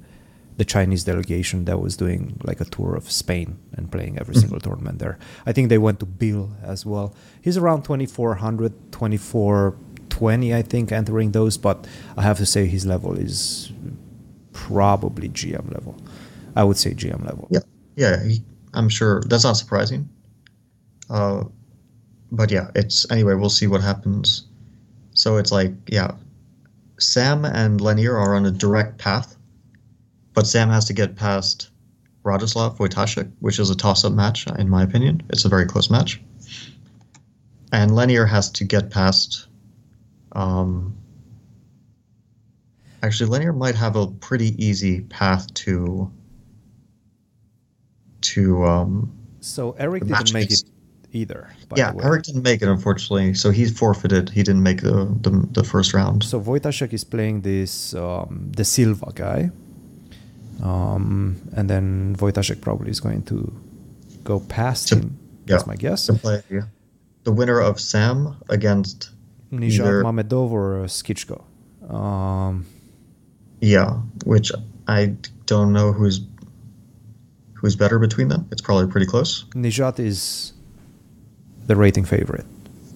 [0.59, 4.61] the Chinese delegation that was doing like a tour of Spain and playing every single
[4.61, 5.19] tournament there.
[5.47, 7.15] I think they went to Bill as well.
[7.41, 13.19] He's around 2400, 2420, I think, entering those, but I have to say his level
[13.19, 13.73] is
[14.53, 15.97] probably GM level.
[16.55, 17.49] I would say GM level.
[17.51, 17.61] Yeah,
[17.97, 18.23] yeah.
[18.23, 18.43] He,
[18.75, 20.09] I'm sure that's not surprising.
[21.11, 21.45] Uh,
[22.31, 23.35] but yeah, it's anyway.
[23.35, 24.47] We'll see what happens.
[25.15, 26.13] So it's like yeah,
[26.99, 29.37] Sam and Lenier are on a direct path,
[30.33, 31.71] but Sam has to get past
[32.25, 35.23] Radoslav Wojtaszek, which is a toss-up match in my opinion.
[35.29, 36.21] It's a very close match,
[37.73, 39.47] and Lenier has to get past.
[40.33, 40.97] Um,
[43.03, 46.11] Actually, Lenier might have a pretty easy path to
[48.35, 50.65] to um, So Eric didn't make it
[51.13, 51.51] either.
[51.69, 52.05] By yeah, the way.
[52.05, 54.31] Eric didn't make it unfortunately, so he forfeited.
[54.31, 56.23] He didn't make the the, the first round.
[56.25, 59.51] So Wojtaszek is playing this um, the Silva guy,
[60.63, 63.53] um, and then Wojtaszek probably is going to
[64.25, 65.19] go past To- him.
[65.47, 65.57] yeah.
[65.57, 66.07] That's my guess.
[66.07, 66.43] to play
[67.25, 69.11] the winner of Sam against
[69.53, 71.43] Nijat either- Mamedov or Skichko.
[71.93, 72.65] Um,
[73.61, 74.51] yeah, which
[74.89, 75.15] I
[75.47, 76.21] don't know who's
[77.63, 78.47] who's better between them.
[78.51, 79.45] It's probably pretty close.
[79.55, 80.53] Nijat is
[81.69, 82.45] the rating favorite,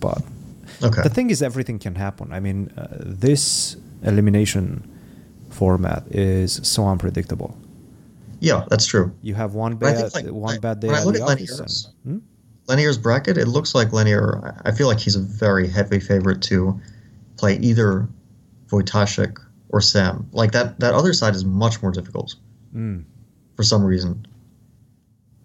[0.00, 0.20] but
[0.82, 1.02] Okay.
[1.02, 2.32] the thing is, everything can happen.
[2.32, 4.82] I mean, uh, this elimination
[5.50, 7.56] format is so unpredictable.
[8.40, 9.10] yeah, that's true.
[9.22, 11.22] You have one bad, like, one when- bad day when I look at.
[11.26, 12.20] Lenier's- and-
[12.68, 13.00] Hmm?
[13.02, 14.54] Bracket, it looks like Lanier.
[14.64, 16.78] I feel like he's a very heavy favorite to
[17.38, 18.06] play either
[18.70, 19.38] Wojtaszek
[19.70, 20.26] or Sam.
[20.32, 22.34] Like that, that other side is much more difficult
[22.74, 23.04] Mm.
[23.56, 24.26] for some reason.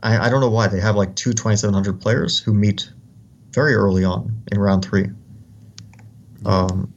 [0.04, 2.90] I, I don't know why they have like two 2700 players who meet
[3.52, 5.10] very early on in round three.
[6.46, 6.94] Um,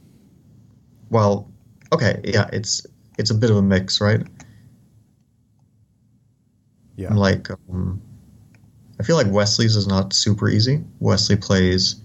[1.09, 1.51] well,
[1.93, 2.85] okay, yeah, it's
[3.17, 4.21] it's a bit of a mix, right?
[6.95, 7.09] Yeah.
[7.09, 8.01] I'm like, um,
[8.99, 10.83] I feel like Wesley's is not super easy.
[10.99, 11.97] Wesley plays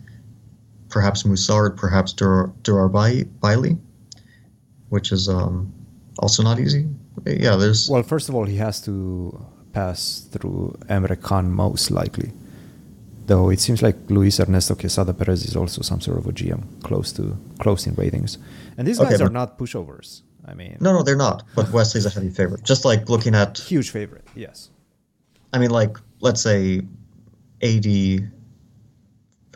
[0.89, 2.91] perhaps Musard, perhaps Dur- Durar
[3.41, 3.79] Bailey,
[4.89, 5.73] which is um,
[6.19, 6.89] also not easy.
[7.25, 12.33] Yeah, there's Well, first of all, he has to pass through Emre Can most likely.
[13.27, 16.83] Though it seems like Luis Ernesto Quesada Perez is also some sort of a GM
[16.83, 18.39] close to close in ratings.
[18.77, 20.23] And these Okay, guys are not pushovers.
[20.47, 21.45] I mean, no, no, they're not.
[21.55, 22.65] But Wesley's a heavy favorite.
[22.65, 24.27] Just like looking at, huge favorite.
[24.35, 24.71] Yes.
[25.53, 26.83] I mean, like let's say
[27.61, 28.25] 80,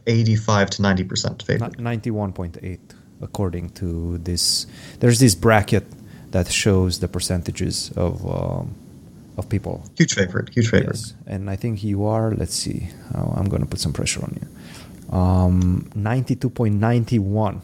[0.06, 1.78] 85 to ninety percent favorite.
[1.78, 4.66] Ninety-one point eight, according to this.
[5.00, 5.84] There's this bracket
[6.30, 8.74] that shows the percentages of um,
[9.36, 10.48] of people Huge favorite.
[10.50, 10.96] Huge favorite.
[10.96, 12.30] Yes, and I think you are.
[12.32, 12.88] Let's see.
[13.14, 15.16] Oh, I'm going to put some pressure on you.
[15.18, 17.60] Um, Ninety-two point ninety-one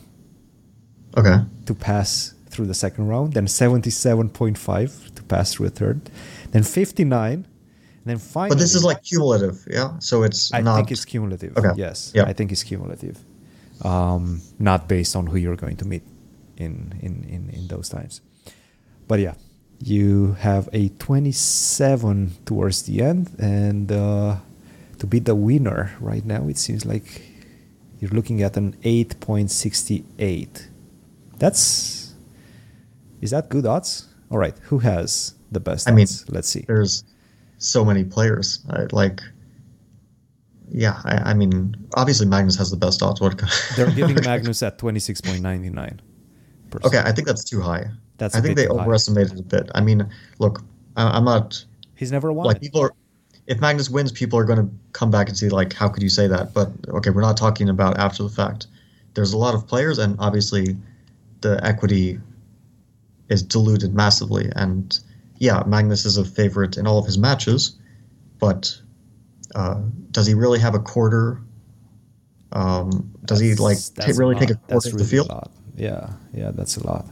[1.17, 1.39] Okay.
[1.67, 6.11] to pass through the second round, then seventy-seven point five to pass through a third,
[6.53, 8.51] then fifty-nine, and then finally.
[8.51, 9.99] But this is like cumulative, yeah.
[9.99, 10.77] So it's I not.
[10.77, 11.57] think it's cumulative.
[11.57, 11.71] Okay.
[11.77, 12.25] Yes, Yeah.
[12.25, 13.19] I think it's cumulative,
[13.85, 16.03] um, not based on who you're going to meet
[16.57, 18.21] in in in, in those times.
[19.09, 19.35] But yeah,
[19.83, 24.37] you have a 27 towards the end, and uh,
[24.99, 27.23] to be the winner right now, it seems like
[27.99, 30.67] you're looking at an 8.68.
[31.39, 32.15] That's
[33.21, 34.09] is that good odds?
[34.31, 36.07] All right, who has the best I mean.
[36.29, 36.65] Let's see.
[36.67, 37.05] there's
[37.59, 38.65] so many players.
[38.71, 39.21] I, like,
[40.69, 43.21] yeah, I, I mean, obviously Magnus has the best odds.
[43.21, 43.43] What?
[43.77, 45.99] They're giving Magnus at 26.99.
[46.85, 47.91] Okay, I think that's too high.
[48.21, 49.71] That's I think they overestimated it a bit.
[49.75, 50.07] I mean,
[50.39, 50.63] look,
[50.95, 51.65] I, I'm not
[51.97, 52.47] He's never won.
[52.47, 52.93] like people are.
[53.47, 56.11] If Magnus wins, people are going to come back and see like, how could you
[56.11, 56.53] say that?
[56.53, 58.67] But okay, we're not talking about after the fact.
[59.15, 60.77] There's a lot of players, and obviously,
[61.41, 62.21] the equity
[63.31, 64.53] is diluted massively.
[64.55, 65.01] And
[65.39, 67.79] yeah, Magnus is a favorite in all of his matches,
[68.39, 68.79] but
[69.55, 69.81] uh,
[70.11, 71.41] does he really have a quarter?
[72.53, 74.61] Um, does he like that's ta- really take a.
[74.69, 75.49] That's quarter of the really field?
[75.75, 77.07] Yeah, yeah, that's a lot.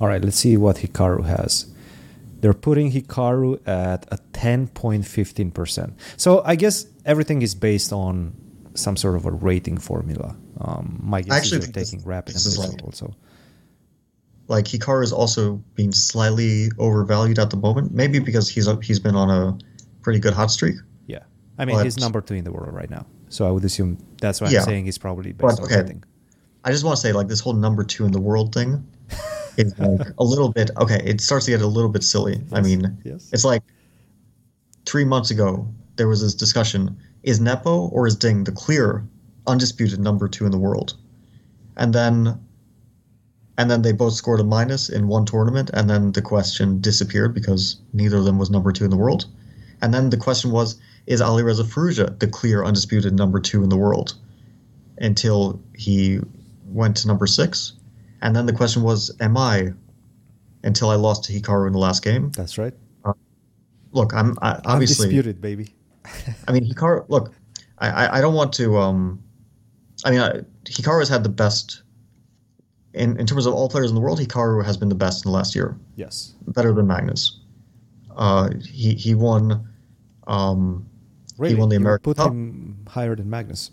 [0.00, 1.66] All right, let's see what Hikaru has.
[2.40, 5.92] They're putting Hikaru at a 10.15%.
[6.16, 8.34] So I guess everything is based on
[8.74, 10.36] some sort of a rating formula.
[10.58, 13.14] Um, my guess actually is they're think this- taking rapid this like- also.
[14.48, 17.92] like Hikaru is also being slightly overvalued at the moment.
[17.92, 19.56] Maybe because he's he's been on a
[20.02, 20.76] pretty good hot streak.
[21.06, 21.20] Yeah.
[21.58, 23.06] I mean, he's number two in the world right now.
[23.28, 24.60] So I would assume that's why Yeah.
[24.60, 25.76] I'm saying he's probably based But, on okay.
[25.82, 26.04] rating.
[26.64, 28.84] I just want to say like this whole number two in the world thing
[29.56, 31.00] is like a little bit okay.
[31.04, 32.42] It starts to get a little bit silly.
[32.52, 33.30] I mean, yes.
[33.32, 33.62] it's like
[34.86, 39.04] three months ago there was this discussion: is Nepo or is Ding the clear,
[39.46, 40.94] undisputed number two in the world?
[41.76, 42.38] And then,
[43.58, 47.34] and then they both scored a minus in one tournament, and then the question disappeared
[47.34, 49.26] because neither of them was number two in the world.
[49.82, 53.76] And then the question was: Is Alireza Firouzja the clear, undisputed number two in the
[53.76, 54.14] world?
[54.98, 56.20] Until he
[56.66, 57.72] went to number six,
[58.22, 59.72] and then the question was: Am I?
[60.62, 62.30] Until I lost to Hikaru in the last game.
[62.32, 62.74] That's right.
[63.92, 65.06] Look, I'm I, obviously.
[65.06, 65.74] Undisputed, baby.
[66.48, 67.06] I mean, Hikaru.
[67.08, 67.32] Look,
[67.78, 68.76] I, I, I don't want to.
[68.78, 69.22] Um,
[70.04, 71.82] I mean, I, Hikaru has had the best.
[72.92, 75.30] In, in terms of all players in the world, Hikaru has been the best in
[75.30, 76.34] the last year, Yes.
[76.48, 77.38] better than Magnus.
[78.16, 79.66] Uh, he he won.
[80.26, 80.86] Um,
[81.38, 81.54] Really?
[81.54, 82.32] won the You American put Cup.
[82.32, 83.70] him higher than Magnus.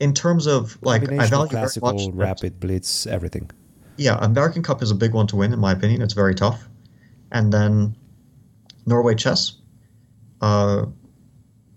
[0.00, 2.14] In terms of like I value classical, much.
[2.14, 3.50] rapid, blitz, everything.
[3.96, 6.02] yeah, American Cup is a big one to win, in my opinion.
[6.02, 6.68] It's very tough.
[7.32, 7.96] And then
[8.86, 9.54] Norway Chess,
[10.40, 10.86] uh,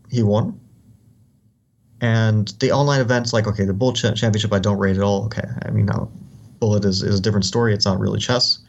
[0.09, 0.59] he won.
[2.01, 5.25] And the online events, like, okay, the Bullet Championship, I don't rate at all.
[5.25, 6.09] Okay, I mean, now,
[6.59, 7.73] Bullet is, is a different story.
[7.73, 8.59] It's not really chess.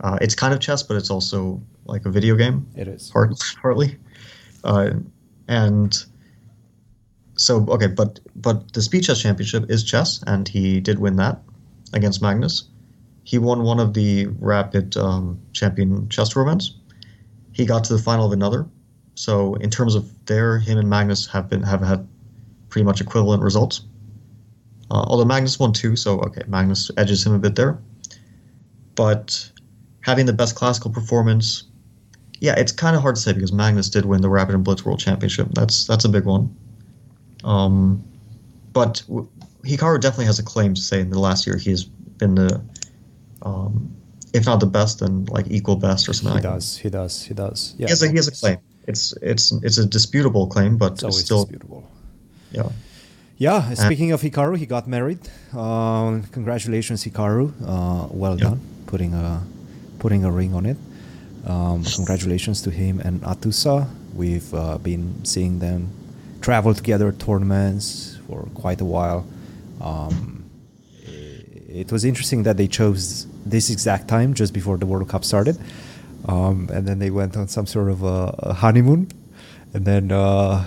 [0.00, 2.66] Uh, it's kind of chess, but it's also like a video game.
[2.76, 3.10] It is.
[3.10, 3.32] Part,
[3.62, 3.96] partly.
[4.62, 4.90] Uh,
[5.48, 6.04] and
[7.38, 11.40] so, okay, but but the Speed Chess Championship is chess, and he did win that
[11.92, 12.64] against Magnus.
[13.22, 16.74] He won one of the Rapid um, Champion chess tournaments.
[17.52, 18.66] He got to the final of another.
[19.14, 22.08] So in terms of there, him and Magnus have been have had
[22.70, 23.82] pretty much equivalent results.
[24.90, 27.78] Uh, although Magnus won two, so okay, Magnus edges him a bit there.
[28.96, 29.48] But
[30.00, 31.64] having the best classical performance,
[32.40, 34.84] yeah, it's kind of hard to say because Magnus did win the Rapid and Blitz
[34.84, 35.48] World Championship.
[35.52, 36.52] That's that's a big one.
[37.44, 38.04] Um,
[38.72, 39.02] but
[39.64, 42.60] Hikaru definitely has a claim to say in the last year he's been the,
[43.42, 43.90] um,
[44.34, 46.38] if not the best, then like equal best or something.
[46.42, 46.76] He like does.
[46.76, 47.22] He does.
[47.22, 47.74] He does.
[47.78, 47.86] Yeah.
[47.86, 48.58] He has a, he has a claim.
[48.86, 51.84] It's it's it's a disputable claim, but It's it's, still disputable.
[52.52, 52.68] yeah.
[53.36, 53.74] Yeah.
[53.74, 55.20] Speaking of Hikaru, he got married.
[55.52, 57.52] Um, congratulations, Hikaru.
[57.64, 58.48] Uh, well Yeah.
[58.50, 59.42] done, putting a
[59.98, 60.76] putting a ring on it.
[61.46, 63.86] Um, congratulations to him and Atousa.
[64.14, 65.88] We've uh, been seeing them
[66.40, 69.26] travel together tournaments for quite a while.
[69.80, 70.44] Um,
[71.04, 75.58] it was interesting that they chose this exact time just before the World Cup started,
[76.26, 79.08] um, and then they went on some sort of a, a honeymoon,
[79.74, 80.64] and then uh,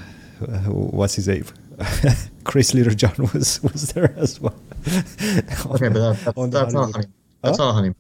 [0.67, 1.45] what's his name?
[2.43, 4.55] Chris Littlejohn was was there as well.
[4.85, 7.13] Okay, but that, that's, that's not honeymoon.
[7.41, 7.63] That's Huh?
[7.65, 7.95] not a honeymoon.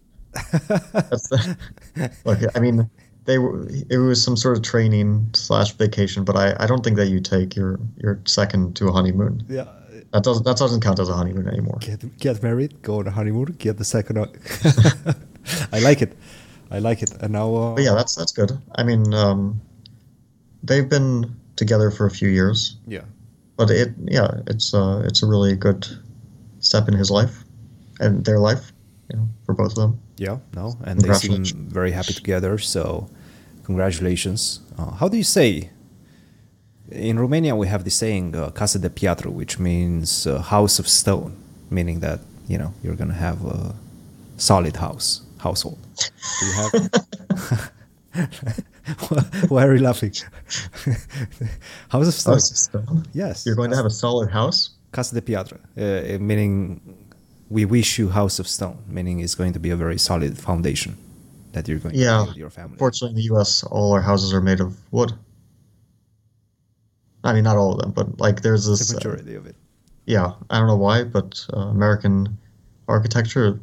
[0.93, 1.57] That's the,
[2.25, 2.39] look.
[2.55, 2.89] I mean,
[3.25, 3.67] they were.
[3.89, 7.19] It was some sort of training slash vacation, but I, I don't think that you
[7.19, 9.45] take your your second to a honeymoon.
[9.49, 9.65] yeah.
[10.13, 11.77] That doesn't that doesn't count as a honeymoon anymore.
[11.79, 14.17] Get get married, go on a honeymoon, get the second.
[15.71, 16.17] I like it.
[16.69, 17.11] I like it.
[17.21, 18.51] And now, uh, yeah, that's that's good.
[18.75, 19.61] I mean, um,
[20.63, 23.03] they've been together for a few years, yeah,
[23.55, 25.87] but it yeah, it's uh, it's a really good
[26.59, 27.43] step in his life
[28.01, 28.73] and their life,
[29.11, 29.99] you know, for both of them.
[30.21, 32.57] Yeah, no, and they seem very happy together.
[32.59, 33.09] So,
[33.63, 34.59] congratulations.
[34.77, 35.71] Uh, how do you say?
[36.91, 40.87] In Romania, we have the saying uh, "casa de piatră," which means uh, house of
[40.87, 41.33] stone,
[41.69, 43.73] meaning that you know you're gonna have a
[44.37, 45.79] solid house household.
[46.39, 47.71] Do you have?
[49.49, 50.13] Why are you laughing?
[51.89, 52.33] house of stone.
[52.33, 53.05] House of stone.
[53.13, 53.45] Yes.
[53.45, 54.71] You're going to have a solid house.
[54.91, 56.81] Casa de Piatra, uh, meaning
[57.51, 60.95] we wish you house of stone, meaning it's going to be a very solid foundation
[61.53, 62.19] that you're going Yeah.
[62.19, 62.77] to build your family.
[62.77, 65.11] Fortunately, in the U.S., all our houses are made of wood.
[67.23, 68.87] I mean, not all of them, but like there's this.
[68.89, 69.55] the uh, majority of it.
[70.05, 72.37] yeah, I don't know why, but uh, American
[72.87, 73.59] architecture,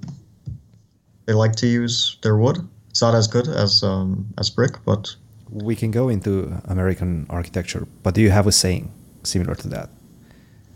[1.26, 2.58] they like to use their wood.
[2.90, 5.16] It's not as good as um, as brick, but
[5.50, 8.92] We can go into American architecture, but do you have a saying
[9.24, 9.88] similar to that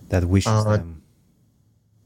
[0.09, 1.02] that wishes Uh, them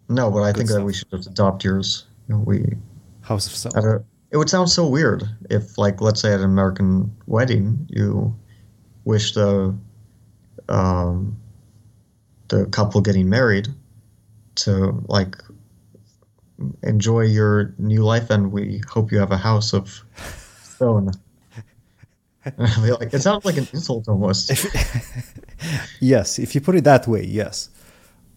[0.08, 0.30] no.
[0.30, 2.06] But I think that we should just adopt yours.
[2.28, 2.76] You know, we
[3.22, 7.14] house of a, it would sound so weird if, like, let's say at an American
[7.26, 8.34] wedding, you
[9.04, 9.76] wish the
[10.68, 11.36] um,
[12.48, 13.68] the couple getting married
[14.56, 15.36] to like
[16.82, 20.02] enjoy your new life, and we hope you have a house of
[20.62, 21.12] stone.
[22.58, 24.50] like, it sounds like an insult almost.
[26.00, 27.70] yes, if you put it that way, yes.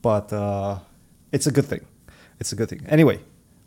[0.01, 0.79] But uh,
[1.31, 1.85] it's a good thing.
[2.39, 2.81] It's a good thing.
[2.87, 3.19] Anyway,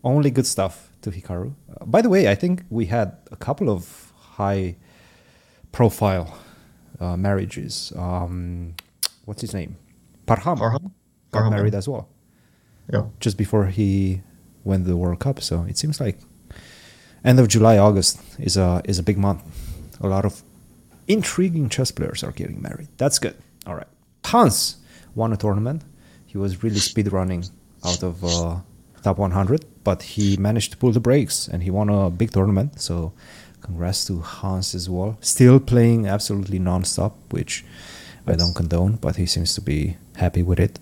[0.05, 1.53] only good stuff to Hikaru.
[1.81, 4.77] Uh, by the way, I think we had a couple of high
[5.73, 6.39] profile
[7.01, 7.93] uh, marriages.
[7.97, 8.75] Um,
[9.25, 9.77] what's his name?
[10.27, 10.59] Parham.
[10.59, 10.83] Parham?
[11.31, 12.09] Got Parham, married as well,
[12.93, 13.05] Yeah.
[13.21, 14.23] just before he
[14.65, 15.41] went to the World Cup.
[15.41, 16.19] So it seems like
[17.25, 19.43] end of July, August is a is a big month.
[20.01, 20.43] A lot of
[21.09, 22.89] intriguing chess players are getting married.
[22.99, 23.35] That's good.
[23.67, 23.87] All right.
[24.27, 24.77] Hans
[25.15, 25.83] won a tournament.
[26.33, 27.45] He was really speed running
[27.85, 28.61] out of uh,
[29.03, 32.81] top 100, but he managed to pull the brakes and he won a big tournament.
[32.81, 33.13] So
[33.61, 35.19] congrats to Hans as well.
[35.21, 37.67] Still playing absolutely non-stop, which
[38.27, 40.79] I don't condone, but he seems to be happy with it.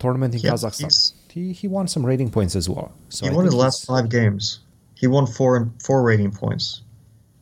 [0.00, 1.12] Tournament in Yeah, Kazakhstan.
[1.30, 2.90] He, he won some rating points as well.
[3.08, 4.60] So he I won his last five games.
[4.96, 6.82] He won four and four rating points.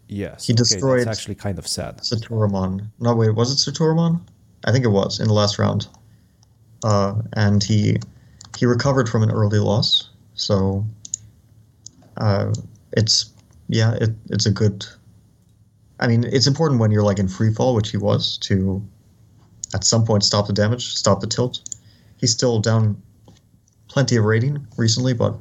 [0.09, 0.47] Yes.
[0.47, 1.99] he okay, destroyed- That's actually kind of sad.
[2.03, 2.91] Sethuraman.
[3.01, 4.21] No, wait, was it Sethuraman?
[4.65, 5.89] I think it was in the last round.
[6.85, 7.99] Uh, and he
[8.57, 10.85] he recovered from an early loss, so
[12.17, 12.53] uh,
[12.93, 13.31] it's
[13.69, 14.87] yeah, it, it's a good.
[16.01, 18.83] I mean, it's important when you're like in free fall, which he was, to
[19.75, 21.61] at some point stop the damage, stop the tilt.
[22.19, 23.01] He's still down
[23.89, 25.35] plenty of rating recently, but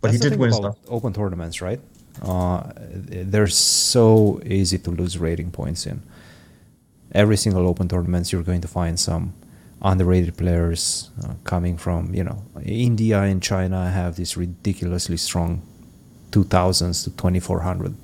[0.00, 1.80] but That's he did win about open tournaments, right?
[2.20, 6.02] Uh, they're so easy to lose rating points in.
[7.12, 9.34] Every single open tournaments, you're going to find some
[9.82, 15.62] underrated players uh, coming from, you know, India and China have these ridiculously strong
[16.30, 17.94] 2000s to 2400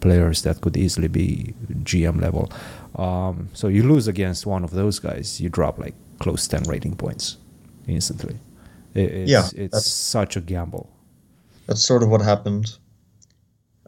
[0.00, 1.54] players that could easily be
[1.84, 2.50] GM level.
[2.96, 6.96] Um, so you lose against one of those guys, you drop like close 10 rating
[6.96, 7.36] points
[7.86, 8.36] instantly.
[8.94, 10.90] It's, Yeah, it's such a gamble.
[11.66, 12.76] That's sort of what happened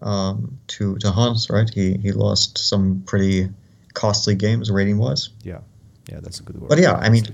[0.00, 1.68] um, to to Hans, right?
[1.68, 3.50] He he lost some pretty
[3.94, 5.30] costly games rating wise.
[5.42, 5.60] Yeah,
[6.10, 6.68] yeah, that's a good word.
[6.68, 7.24] But yeah, I mean,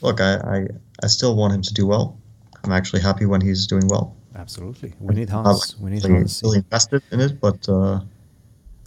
[0.00, 0.66] look, I, I
[1.02, 2.18] I still want him to do well.
[2.64, 4.16] I'm actually happy when he's doing well.
[4.34, 5.74] absolutely, we need Hans.
[5.74, 6.42] like We need really, Hans.
[6.42, 8.00] really invested in it, but uh,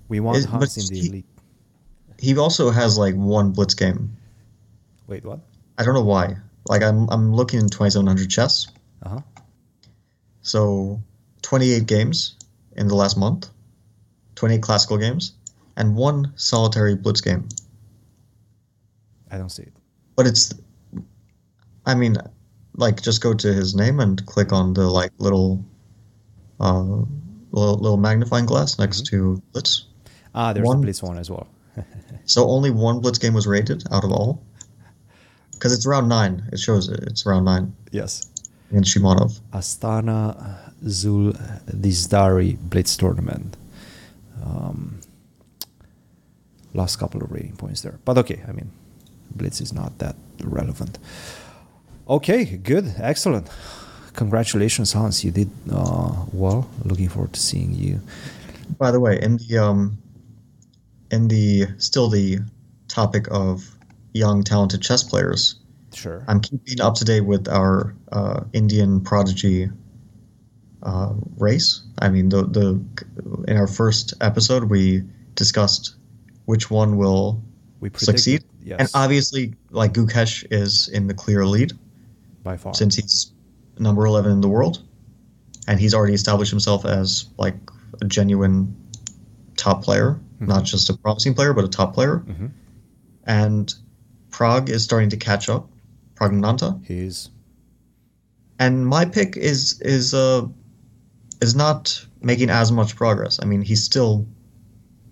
[0.09, 1.25] We want but Hans in the he- elite.
[2.19, 4.15] he also has like one blitz game.
[5.07, 5.39] Wait, what?
[5.77, 6.37] I don't know why.
[6.69, 8.67] Like I'm I'm looking in 2700 chess.
[9.03, 9.19] Uh huh.
[10.41, 11.01] So
[11.41, 12.35] 28 games
[12.75, 13.49] in the last month,
[14.35, 15.33] 28 classical games,
[15.77, 17.47] and one solitary blitz game.
[19.33, 19.73] I don't see it.
[20.15, 20.53] But it's,
[21.85, 22.15] I mean,
[22.75, 25.63] like just go to his name and click on the like little,
[26.59, 26.81] uh,
[27.51, 29.85] little, little magnifying glass next to blitz.
[30.35, 31.47] Ah, there's One- the Blitz one as well.
[32.25, 34.41] So only one blitz game was rated out of all.
[35.51, 36.47] Because it's round nine.
[36.53, 36.99] It shows it.
[37.03, 38.29] It's round nine yes.
[38.71, 39.41] And Shimonov.
[39.51, 41.33] Astana Zul
[41.65, 43.57] Dizdari Blitz tournament.
[44.45, 45.01] Um,
[46.73, 48.41] last couple of rating points there, but okay.
[48.47, 48.71] I mean,
[49.35, 50.97] Blitz is not that relevant.
[52.07, 53.47] Okay, good, excellent.
[54.13, 55.23] Congratulations, Hans.
[55.23, 56.69] You did uh, well.
[56.85, 58.01] Looking forward to seeing you.
[58.77, 59.97] By the way, in the um,
[61.11, 62.39] in the still the
[62.87, 63.63] topic of
[64.13, 65.55] young talented chess players,
[65.95, 66.23] Sure.
[66.27, 69.69] I'm keeping up to date with our uh, Indian prodigy
[70.81, 71.81] uh, race.
[71.99, 72.81] I mean, the the
[73.47, 75.03] in our first episode we
[75.35, 75.95] discussed
[76.45, 77.41] which one will
[77.95, 81.73] succeed, Yes, and obviously, like Gukesh is in the clear lead
[82.43, 82.73] by far.
[82.73, 83.31] since he's
[83.79, 84.81] number 11 in the world,
[85.67, 87.55] and he's already established himself as like
[88.01, 88.75] a genuine
[89.57, 92.23] top player, not just a promising player, but a top player.
[92.27, 92.51] Mhm.
[93.25, 93.73] And
[94.31, 95.69] Pragg is starting to catch up.
[96.15, 96.85] Praggnanandhaa.
[96.85, 97.29] He's
[98.59, 100.47] and my pick is is uh
[101.41, 103.39] is not making as much progress.
[103.41, 104.25] I mean, he's still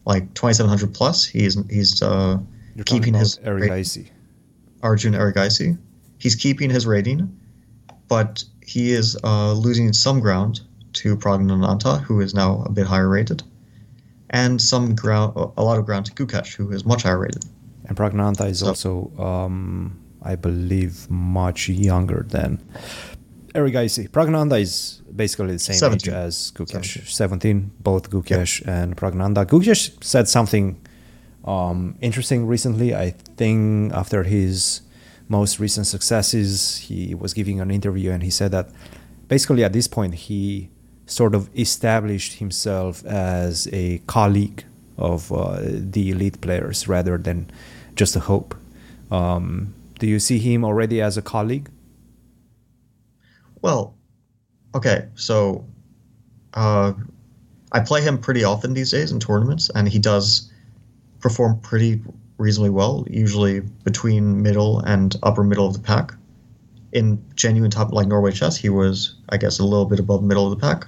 [0.05, 1.25] like 2700 plus.
[1.25, 2.37] He's he's uh
[2.81, 4.11] you're keeping his about Eric rate- Icy.
[4.83, 5.77] Arjun Erigaisi.
[6.17, 7.35] He's keeping his rating,
[8.07, 10.61] but he is uh, losing some ground
[10.93, 13.43] to Praggnanandhaa, who is now a bit higher rated,
[14.31, 17.45] and some ground, a lot of ground to Gukesh, who is much higher rated.
[17.85, 22.59] And Praggnanandhaa is So- also, um, I believe, much younger than
[23.53, 24.07] Icy.
[24.07, 26.13] Praggnanandhaa is basically the same 17.
[26.13, 27.07] age as Gukesh.
[27.09, 29.45] 17, both Gukesh and Praggnanandhaa.
[29.45, 30.79] Gukesh said something
[31.45, 32.95] um, interesting recently.
[32.95, 34.81] I think after his
[35.27, 38.69] most recent successes, he was giving an interview and he said that
[39.27, 40.69] basically at this point he
[41.05, 44.63] sort of established himself as a colleague
[44.97, 47.49] of uh, the elite players rather than
[47.95, 48.55] just a hope.
[49.09, 51.69] Um, do you see him already as a colleague?
[53.61, 53.95] Well,
[54.75, 55.65] okay, so
[56.53, 56.93] uh,
[57.71, 60.50] I play him pretty often these days in tournaments, and he does
[61.21, 62.01] perform pretty
[62.37, 66.13] reasonably well, usually between middle and upper middle of the pack.
[66.91, 70.51] In genuine top like Norway chess, he was, I guess, a little bit above middle
[70.51, 70.87] of the pack.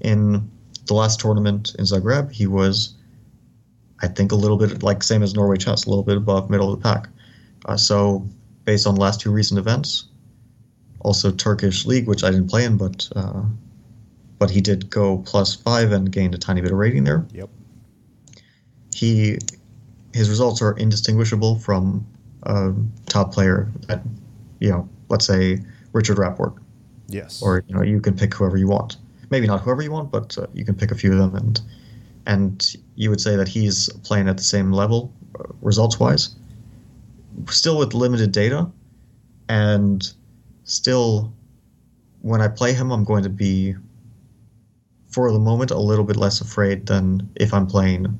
[0.00, 0.50] In
[0.86, 2.94] the last tournament in Zagreb, he was,
[4.00, 6.72] I think, a little bit like same as Norway chess, a little bit above middle
[6.72, 7.08] of the pack.
[7.66, 8.26] Uh, so,
[8.64, 10.06] based on the last two recent events,
[11.00, 13.42] also Turkish league, which I didn't play in, but uh,
[14.38, 17.26] but he did go plus five and gained a tiny bit of rating there.
[17.32, 17.50] Yep.
[18.96, 19.38] He
[20.14, 22.06] his results are indistinguishable from
[22.44, 22.72] a
[23.04, 24.00] top player that
[24.60, 25.60] you know, let's say
[25.92, 26.54] Richard Rapport,
[27.08, 27.42] Yes.
[27.42, 28.96] or you know, you can pick whoever you want.
[29.28, 31.60] Maybe not whoever you want, but uh, you can pick a few of them, and
[32.24, 36.34] and you would say that he's playing at the same level, uh, results wise.
[37.50, 38.66] Still with limited data,
[39.50, 40.10] and
[40.64, 41.34] still,
[42.22, 43.74] when I play him, I'm going to be,
[45.08, 48.18] for the moment, a little bit less afraid than if I'm playing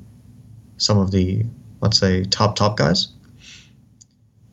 [0.78, 1.44] some of the,
[1.80, 3.08] let's say, top top guys.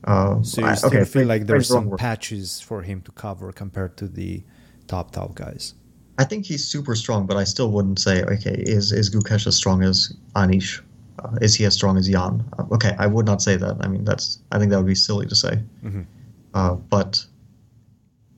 [0.06, 2.00] Uh, so you I- still okay, feel like there's some word.
[2.00, 4.44] patches for him to cover compared to the
[4.88, 5.74] top top guys.
[6.20, 9.56] I think he's super strong, but I still wouldn't say, okay, is is Gukesh as
[9.56, 10.82] strong as Anish?
[11.20, 12.44] Uh, is he as strong as Jan?
[12.60, 13.78] Uh, okay, I would not say that.
[13.82, 15.60] I mean, that's I think that would be silly to say.
[15.84, 16.06] Mhm.
[16.54, 17.26] Uh, but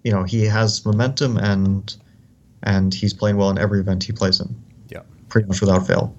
[0.03, 1.95] you know, he has momentum, and
[2.63, 4.55] and he's playing well in every event he plays in,
[4.89, 5.01] Yeah.
[5.29, 6.15] pretty much without fail.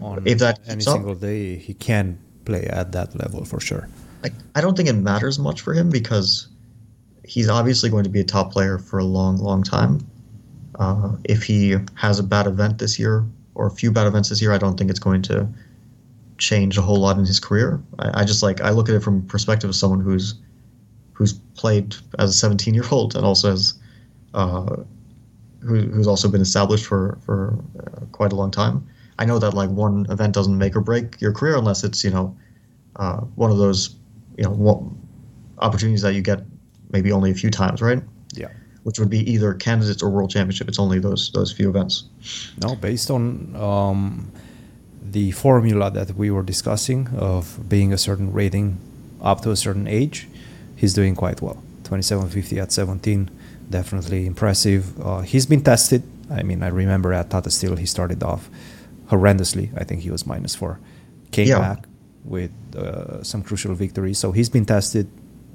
[0.00, 3.60] On If that any keeps up- single day, he can play at that level for
[3.60, 3.88] sure.
[4.22, 6.48] Like, I don't think it matters much for him because
[7.24, 10.06] he's obviously going to be a top player for a long, long time.
[10.78, 13.24] Uh, if he has a bad event this year
[13.54, 15.48] or a few bad events this year, I don't think it's going to
[16.38, 17.80] change a whole lot in his career.
[17.98, 20.34] I, I just like I look at it from perspective of someone who's
[21.12, 23.74] who's played as a 17 year old and also has
[24.34, 24.76] uh,
[25.60, 28.86] who, who's also been established for for uh, quite a long time.
[29.22, 32.10] I know that like one event doesn't make or break your career unless it's you
[32.10, 32.36] know
[32.96, 33.94] uh, one of those
[34.36, 34.96] you know
[35.58, 36.40] opportunities that you get
[36.90, 38.02] maybe only a few times, right?
[38.34, 38.48] Yeah.
[38.82, 40.66] Which would be either candidates or world championship.
[40.66, 41.94] It's only those those few events.
[42.64, 44.32] No, based on um,
[45.00, 48.78] the formula that we were discussing of being a certain rating
[49.22, 50.26] up to a certain age,
[50.74, 51.62] he's doing quite well.
[51.84, 53.30] 2750 at 17,
[53.70, 55.00] definitely impressive.
[55.00, 56.02] Uh, he's been tested.
[56.28, 58.50] I mean, I remember at Tata Steel he started off
[59.12, 59.66] horrendously.
[59.80, 60.72] I think he was minus four.
[61.36, 61.58] Came Yeah.
[61.68, 61.80] back
[62.24, 64.18] with uh, some crucial victories.
[64.18, 65.06] So he's been tested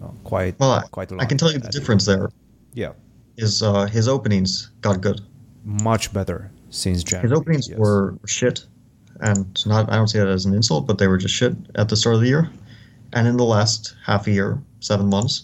[0.03, 1.23] uh, quite Well, I, quite a lot.
[1.23, 2.29] I can tell you the difference there
[2.73, 2.93] Yeah,
[3.37, 5.19] is uh, his openings got good.
[5.63, 7.29] much better since January.
[7.29, 7.77] His openings yes.
[7.79, 8.65] were shit,
[9.21, 11.89] and not I don't say that as an insult, but they were just shit at
[11.89, 12.49] the start of the year.
[13.13, 15.43] And in the last half a year, seven months,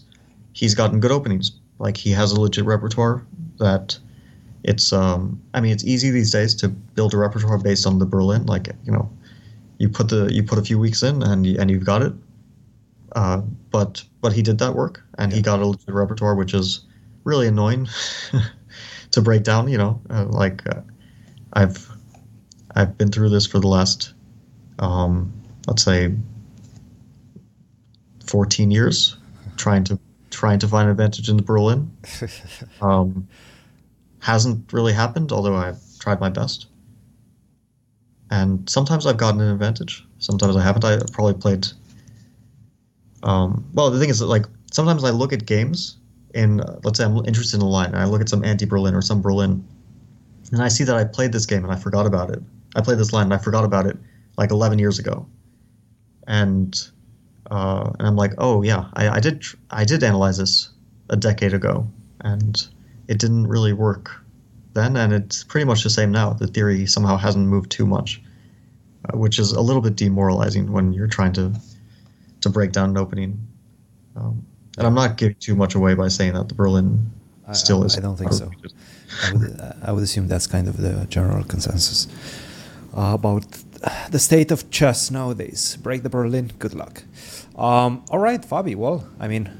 [0.53, 1.51] he's gotten good openings.
[1.79, 3.23] Like he has a legit repertoire
[3.59, 3.97] that
[4.63, 8.05] it's um I mean it's easy these days to build a repertoire based on the
[8.05, 8.45] Berlin.
[8.45, 9.11] Like you know,
[9.77, 12.13] you put the you put a few weeks in and and you've got it.
[13.13, 13.41] Uh,
[13.71, 16.81] but but he did that work and he got a legit repertoire, which is
[17.23, 17.87] really annoying
[19.11, 19.67] to break down.
[19.67, 20.81] You know, uh, like uh,
[21.53, 21.89] I've
[22.75, 24.13] I've been through this for the last
[24.79, 25.31] um,
[25.67, 26.13] let's say
[28.25, 29.17] 14 years
[29.57, 29.99] trying to
[30.29, 31.91] trying to find advantage in the Berlin.
[32.81, 33.27] Um,
[34.23, 36.67] hasn't really happened, although I've tried my best.
[38.31, 40.05] And sometimes I've gotten an advantage.
[40.19, 40.85] Sometimes I haven't.
[40.85, 41.67] I probably played.
[43.21, 45.97] Um, well, the thing is that like sometimes I look at games
[46.33, 48.65] in uh, let's say I'm interested in a line and I look at some anti
[48.65, 49.63] Berlin or some Berlin,
[50.51, 52.41] and I see that I played this game and I forgot about it.
[52.75, 53.97] I played this line and I forgot about it
[54.37, 55.27] like 11 years ago,
[56.27, 56.73] and
[57.51, 60.69] uh, and I'm like, oh yeah, I, I did tr- I did analyze this
[61.09, 61.87] a decade ago,
[62.21, 62.67] and
[63.07, 64.11] it didn't really work
[64.73, 66.33] then, and it's pretty much the same now.
[66.33, 68.21] The theory somehow hasn't moved too much,
[69.09, 71.53] uh, which is a little bit demoralizing when you're trying to
[72.41, 73.37] to break down an opening.
[74.15, 74.45] Um,
[74.77, 77.11] and I'm not giving too much away by saying that the Berlin
[77.47, 77.97] I- still I- is.
[77.97, 78.51] I don't think so.
[79.27, 82.07] I would, I would assume that's kind of the general consensus
[82.97, 83.45] uh, about
[84.09, 85.77] the state of chess nowadays.
[85.81, 87.03] Break the Berlin, good luck.
[87.55, 88.75] Um, all right, Fabi.
[88.75, 89.51] Well, I mean,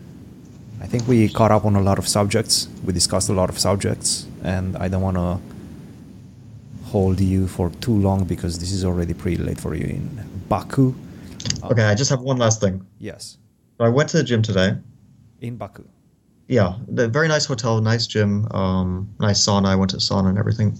[0.83, 2.67] I think we caught up on a lot of subjects.
[2.85, 5.39] We discussed a lot of subjects, and I don't want to
[6.89, 10.09] hold you for too long because this is already pretty late for you in
[10.49, 10.93] Baku.
[11.63, 12.85] Okay, I just have one last thing.
[12.99, 13.37] Yes,
[13.79, 14.75] I went to the gym today.
[15.41, 15.83] in Baku.
[16.47, 19.67] yeah, the very nice hotel, nice gym, um, nice sauna.
[19.67, 20.77] I went to sauna and everything.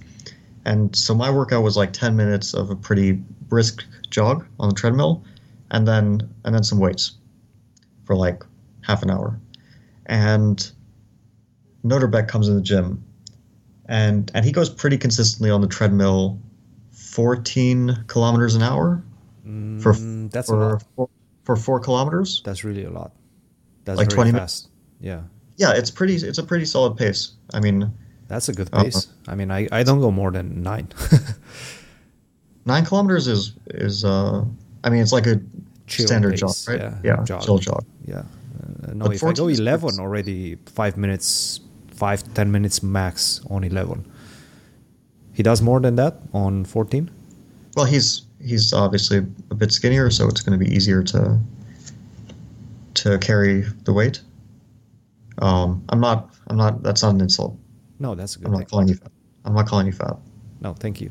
[0.65, 3.13] And so my workout was like ten minutes of a pretty
[3.47, 5.23] brisk jog on the treadmill,
[5.71, 7.13] and then and then some weights
[8.05, 8.43] for like
[8.81, 9.39] half an hour.
[10.07, 10.71] And
[11.85, 13.03] Nodirbek comes in the gym,
[13.87, 16.39] and and he goes pretty consistently on the treadmill,
[16.91, 19.03] fourteen kilometers an hour
[19.79, 21.09] for Mm, that's a for, for
[21.43, 22.41] for four kilometers.
[22.45, 23.11] That's really a lot.
[23.85, 24.69] That's Like 20 fast.
[25.01, 25.23] Yeah.
[25.57, 26.15] Yeah, it's pretty.
[26.15, 27.33] It's a pretty solid pace.
[27.53, 27.91] I mean,
[28.29, 28.85] That's a good Uh-huh.
[28.85, 29.07] pace.
[29.27, 30.87] I mean, I, I don't go more than nine.
[32.65, 34.43] nine kilometers is is uh
[34.83, 35.39] I mean it's like a
[35.87, 36.93] Chill standard pace, jog, right?
[37.03, 37.41] yeah, jog.
[37.43, 37.83] chill jog.
[38.05, 38.23] yeah.
[38.83, 41.59] Uh, no, But if I go 11 pretty- already, five minutes,
[41.91, 44.05] five, ten minutes max on 11.
[45.33, 47.09] He does more than that on 14?
[47.75, 49.17] Well, he's he's obviously
[49.49, 51.39] a bit skinnier, so it's going to be easier to
[52.95, 54.21] to carry the weight.
[55.39, 56.35] Um, I'm not.
[56.47, 56.83] I'm not.
[56.83, 57.57] That's not an insult.
[57.99, 58.67] No, that's a good I'm not thing.
[58.67, 59.11] calling you fat.
[59.45, 60.15] I'm not calling you fat.
[60.61, 61.09] No, thank you.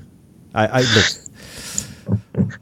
[0.54, 2.52] I, I look.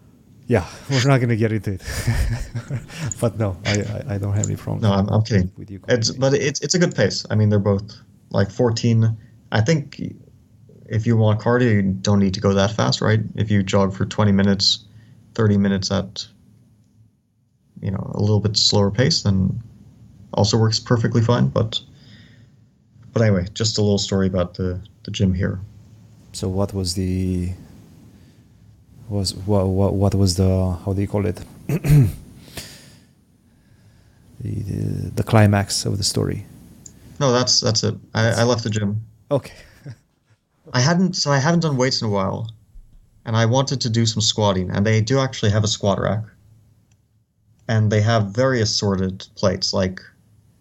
[0.51, 1.83] yeah, we're not gonna get into it.
[3.21, 4.81] but no, I, I, I don't have any problem.
[4.83, 5.49] No, I'm, I'm kidding.
[5.57, 7.25] With you It's but it's it's a good pace.
[7.31, 7.95] I mean, they're both
[8.31, 9.17] like 14.
[9.53, 10.03] I think
[10.87, 13.21] if you want cardio, you don't need to go that fast, right?
[13.37, 14.81] If you jog for 20 minutes,
[15.35, 16.27] 30 minutes at
[17.81, 19.63] you know a little bit slower pace, then
[20.35, 21.47] also works perfectly fine.
[21.47, 21.81] But
[23.13, 25.61] but anyway, just a little story about the the gym here.
[26.33, 27.53] So what was the
[29.11, 31.45] was what what, what was the how do you call it the,
[34.41, 36.47] the the climax of the story?
[37.19, 37.95] No, that's that's it.
[38.15, 39.05] I, I left the gym.
[39.31, 39.55] Okay.
[40.73, 42.51] I hadn't so I haven't done weights in a while,
[43.27, 46.25] and I wanted to do some squatting, and they do actually have a squat rack,
[47.69, 49.73] and they have very assorted plates.
[49.73, 50.01] Like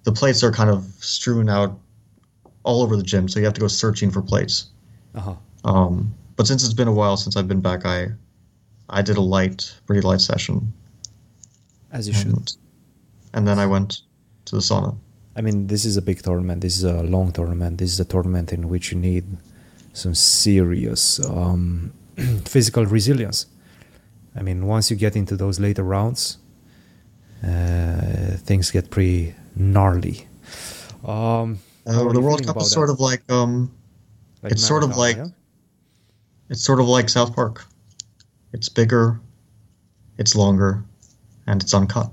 [0.04, 1.80] the plates are kind of strewn out
[2.64, 4.66] all over the gym, so you have to go searching for plates.
[5.16, 5.36] Uh-huh.
[5.64, 8.10] Um, but since it's been a while since I've been back, I
[8.90, 10.74] I did a light, pretty light session,
[11.92, 12.28] As you should.
[12.34, 12.58] and,
[13.34, 14.02] and then I went
[14.46, 14.96] to the sauna.
[15.36, 16.62] I mean, this is a big tournament.
[16.62, 17.78] This is a long tournament.
[17.78, 19.26] This is a tournament in which you need
[19.94, 21.94] some serious um,
[22.46, 23.46] physical resilience.
[24.36, 26.38] I mean, once you get into those later rounds,
[27.44, 30.28] uh, things get pretty gnarly.
[31.06, 33.72] Um, Uh, the World Cup is sort of like um,
[34.44, 35.28] Like it's sort of like- yeah?
[36.50, 37.66] it's sort of like South Park.
[38.54, 39.20] It's bigger,
[40.18, 40.84] it's longer,
[41.47, 42.10] and it's uncut.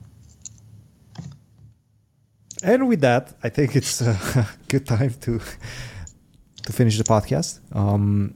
[2.63, 5.41] And with that, I think it's a good time to
[6.65, 7.61] to finish the podcast.
[7.73, 8.35] Um,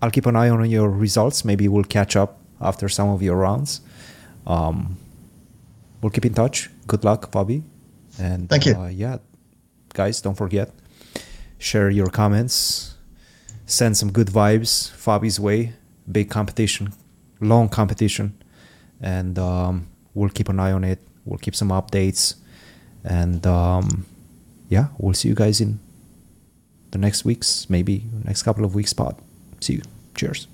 [0.00, 1.44] I'll keep an eye on your results.
[1.44, 3.80] Maybe we'll catch up after some of your rounds.
[4.46, 4.96] Um,
[6.00, 6.70] we'll keep in touch.
[6.86, 7.62] Good luck, Bobby.
[8.18, 8.74] And Thank you.
[8.74, 9.18] Uh, yeah,
[9.94, 10.70] guys, don't forget
[11.62, 12.96] share your comments.
[13.66, 15.72] Send some good vibes Fabi's way.
[16.10, 16.92] Big competition,
[17.42, 18.42] long competition,
[19.00, 21.00] and um, we'll keep an eye on it.
[21.24, 22.36] We'll keep some updates,
[23.04, 24.06] and um,
[24.68, 25.80] yeah, we'll see you guys in
[26.90, 28.92] the next weeks, maybe next couple of weeks.
[28.92, 29.16] Pod.
[29.60, 29.82] See you.
[30.14, 30.46] Cheers.